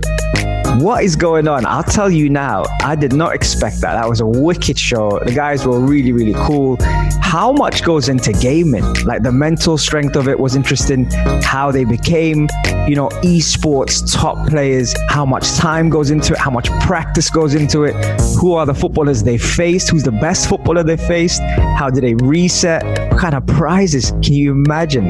what 0.79 1.03
is 1.05 1.17
going 1.17 1.49
on, 1.49 1.65
I'll 1.65 1.83
tell 1.83 2.11
you 2.11 2.29
now. 2.29 2.65
I 2.83 2.97
did 2.97 3.15
not 3.15 3.35
expect 3.35 3.81
that. 3.81 3.95
That 3.95 4.07
was 4.07 4.21
a 4.21 4.27
wicked 4.27 4.79
show. 4.79 5.19
The 5.25 5.33
guys 5.33 5.67
were 5.67 5.81
really, 5.81 6.13
really 6.13 6.35
cool. 6.35 6.77
How 7.23 7.51
much 7.51 7.83
goes 7.83 8.11
into 8.11 8.35
gaming? 8.35 8.85
Like 9.05 9.23
the 9.23 9.33
mental 9.33 9.79
strength 9.79 10.17
of 10.17 10.29
it 10.29 10.39
was 10.39 10.55
interesting. 10.55 11.07
How 11.43 11.71
they 11.73 11.85
became, 11.85 12.47
you 12.87 12.95
know, 12.95 13.09
esports 13.25 14.05
top 14.13 14.49
players. 14.49 14.95
How 15.09 15.25
much 15.25 15.51
time 15.55 15.89
goes 15.89 16.11
into 16.11 16.35
it? 16.35 16.39
How 16.39 16.51
much 16.51 16.69
practice 16.83 17.31
goes 17.31 17.55
into 17.55 17.85
it? 17.85 17.95
Who 18.39 18.53
are 18.53 18.67
the 18.67 18.75
footballers 18.75 19.23
they 19.23 19.39
faced? 19.39 19.89
Who's 19.89 20.03
the 20.03 20.13
best 20.13 20.47
footballer 20.47 20.83
they 20.83 20.99
faced? 20.99 21.41
How 21.41 21.89
did 21.89 22.05
they 22.05 22.15
reset? 22.17 23.06
What 23.17 23.23
kind 23.23 23.35
of 23.35 23.47
prizes? 23.47 24.11
Can 24.23 24.35
you 24.35 24.53
imagine? 24.53 25.07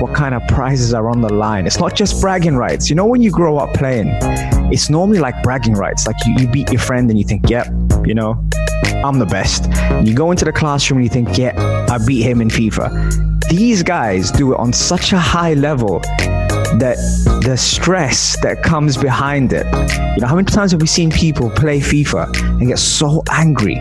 what 0.00 0.14
kind 0.14 0.32
of 0.32 0.46
prizes 0.46 0.94
are 0.94 1.10
on 1.10 1.20
the 1.20 1.32
line. 1.32 1.66
It's 1.66 1.80
not 1.80 1.96
just 1.96 2.20
bragging 2.20 2.54
rights. 2.54 2.88
You 2.88 2.94
know, 2.94 3.06
when 3.06 3.20
you 3.20 3.32
grow 3.32 3.58
up 3.58 3.74
playing, 3.74 4.10
it's 4.72 4.88
normally 4.88 5.18
like 5.18 5.42
bragging 5.42 5.72
rights. 5.72 6.06
Like 6.06 6.14
you, 6.24 6.36
you 6.38 6.46
beat 6.46 6.70
your 6.70 6.80
friend 6.80 7.10
and 7.10 7.18
you 7.18 7.24
think, 7.24 7.50
yep, 7.50 7.66
you 8.04 8.14
know, 8.14 8.40
I'm 9.04 9.18
the 9.18 9.26
best. 9.26 9.64
You 10.06 10.14
go 10.14 10.30
into 10.30 10.44
the 10.44 10.52
classroom 10.52 10.98
and 10.98 11.04
you 11.04 11.10
think, 11.10 11.36
yeah, 11.36 11.86
I 11.90 11.98
beat 12.06 12.22
him 12.22 12.40
in 12.40 12.46
FIFA. 12.50 13.48
These 13.48 13.82
guys 13.82 14.30
do 14.30 14.52
it 14.52 14.60
on 14.60 14.72
such 14.72 15.12
a 15.12 15.18
high 15.18 15.54
level 15.54 15.98
that 16.78 16.96
the 17.44 17.56
stress 17.56 18.40
that 18.42 18.62
comes 18.62 18.96
behind 18.96 19.52
it. 19.52 19.66
You 20.14 20.20
know, 20.20 20.28
how 20.28 20.36
many 20.36 20.46
times 20.46 20.70
have 20.70 20.80
we 20.80 20.86
seen 20.86 21.10
people 21.10 21.50
play 21.50 21.80
FIFA 21.80 22.60
and 22.60 22.68
get 22.68 22.78
so 22.78 23.24
angry? 23.32 23.80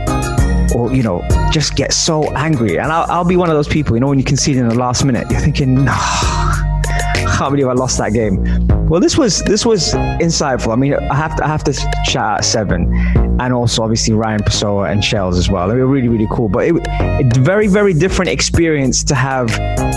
Or 0.77 0.93
you 0.93 1.03
know 1.03 1.21
just 1.51 1.75
get 1.75 1.91
so 1.91 2.23
angry 2.35 2.77
and 2.77 2.91
I'll, 2.91 3.09
I'll 3.09 3.25
be 3.25 3.35
one 3.35 3.49
of 3.49 3.55
those 3.55 3.67
people 3.67 3.95
you 3.95 3.99
know 3.99 4.07
when 4.07 4.19
you 4.19 4.23
concede 4.23 4.57
in 4.57 4.67
the 4.69 4.75
last 4.75 5.03
minute 5.03 5.25
you're 5.31 5.39
thinking 5.39 5.83
no 5.85 5.93
I 5.93 7.35
can't 7.37 7.51
believe 7.51 7.67
I 7.67 7.73
lost 7.73 7.97
that 7.99 8.13
game. 8.13 8.67
Well, 8.87 8.99
this 8.99 9.17
was 9.17 9.43
this 9.43 9.65
was 9.65 9.93
insightful. 9.93 10.73
I 10.73 10.75
mean, 10.75 10.95
I 10.95 11.13
have 11.13 11.35
to 11.35 11.43
I 11.43 11.47
have 11.47 11.63
to 11.65 11.73
shout 11.73 12.37
out 12.37 12.45
Seven, 12.45 12.91
and 13.39 13.53
also 13.53 13.83
obviously 13.83 14.13
Ryan 14.13 14.41
Pessoa 14.41 14.91
and 14.91 15.01
Shellz 15.01 15.37
as 15.37 15.49
well. 15.49 15.67
They 15.67 15.75
were 15.75 15.87
really 15.87 16.07
really 16.07 16.27
cool. 16.31 16.49
But 16.49 16.67
it, 16.67 16.75
it's 17.19 17.37
a 17.37 17.41
very 17.41 17.67
very 17.67 17.93
different 17.93 18.29
experience 18.29 19.03
to 19.05 19.15
have 19.15 19.49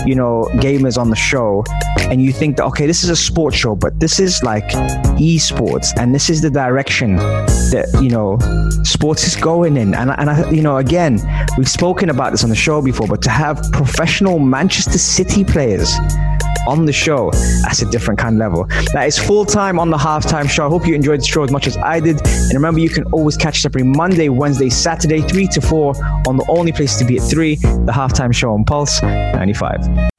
you 0.07 0.15
know 0.15 0.49
gamers 0.55 0.97
on 0.97 1.09
the 1.09 1.15
show, 1.15 1.63
and 2.09 2.21
you 2.21 2.31
think 2.31 2.57
that 2.57 2.65
okay, 2.65 2.85
this 2.85 3.03
is 3.03 3.09
a 3.09 3.15
sports 3.15 3.57
show, 3.57 3.75
but 3.75 3.99
this 3.99 4.19
is 4.19 4.41
like 4.43 4.67
esports, 5.19 5.87
and 5.97 6.13
this 6.13 6.29
is 6.29 6.41
the 6.41 6.49
direction 6.49 7.15
that 7.15 7.87
you 8.01 8.09
know 8.09 8.37
sports 8.83 9.25
is 9.25 9.35
going 9.35 9.77
in. 9.77 9.93
And 9.93 10.11
and 10.11 10.29
I 10.29 10.49
you 10.51 10.61
know 10.61 10.77
again 10.77 11.19
we've 11.57 11.69
spoken 11.69 12.09
about 12.09 12.31
this 12.31 12.43
on 12.43 12.49
the 12.49 12.55
show 12.55 12.81
before, 12.81 13.07
but 13.07 13.21
to 13.23 13.29
have 13.29 13.61
professional 13.71 14.39
Manchester 14.39 14.97
City 14.97 15.43
players 15.43 15.95
on 16.67 16.85
the 16.85 16.93
show. 16.93 17.31
That's 17.63 17.81
a 17.81 17.89
different 17.89 18.19
kind 18.19 18.35
of 18.35 18.39
level. 18.39 18.65
That 18.93 19.07
is 19.07 19.17
full 19.17 19.45
time 19.45 19.79
on 19.79 19.89
the 19.89 19.97
halftime 19.97 20.49
show. 20.49 20.65
I 20.65 20.69
hope 20.69 20.87
you 20.87 20.95
enjoyed 20.95 21.21
the 21.21 21.25
show 21.25 21.43
as 21.43 21.51
much 21.51 21.67
as 21.67 21.77
I 21.77 21.99
did. 21.99 22.21
And 22.25 22.53
remember, 22.53 22.79
you 22.79 22.89
can 22.89 23.03
always 23.05 23.37
catch 23.37 23.59
us 23.59 23.65
every 23.65 23.83
Monday, 23.83 24.29
Wednesday, 24.29 24.69
Saturday, 24.69 25.21
3 25.21 25.47
to 25.47 25.61
4 25.61 25.95
on 26.27 26.37
the 26.37 26.45
only 26.49 26.71
place 26.71 26.97
to 26.97 27.05
be 27.05 27.17
at 27.17 27.23
3, 27.23 27.55
the 27.55 27.91
halftime 27.91 28.33
show 28.33 28.53
on 28.53 28.65
Pulse 28.65 29.01
95. 29.01 30.11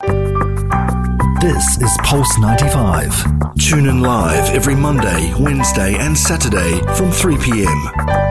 This 1.40 1.82
is 1.82 1.90
Pulse 2.04 2.38
95. 2.38 3.56
Tune 3.58 3.88
in 3.88 4.00
live 4.00 4.54
every 4.54 4.76
Monday, 4.76 5.34
Wednesday, 5.40 5.96
and 5.96 6.16
Saturday 6.16 6.80
from 6.94 7.10
3 7.10 7.36
p.m. 7.38 8.21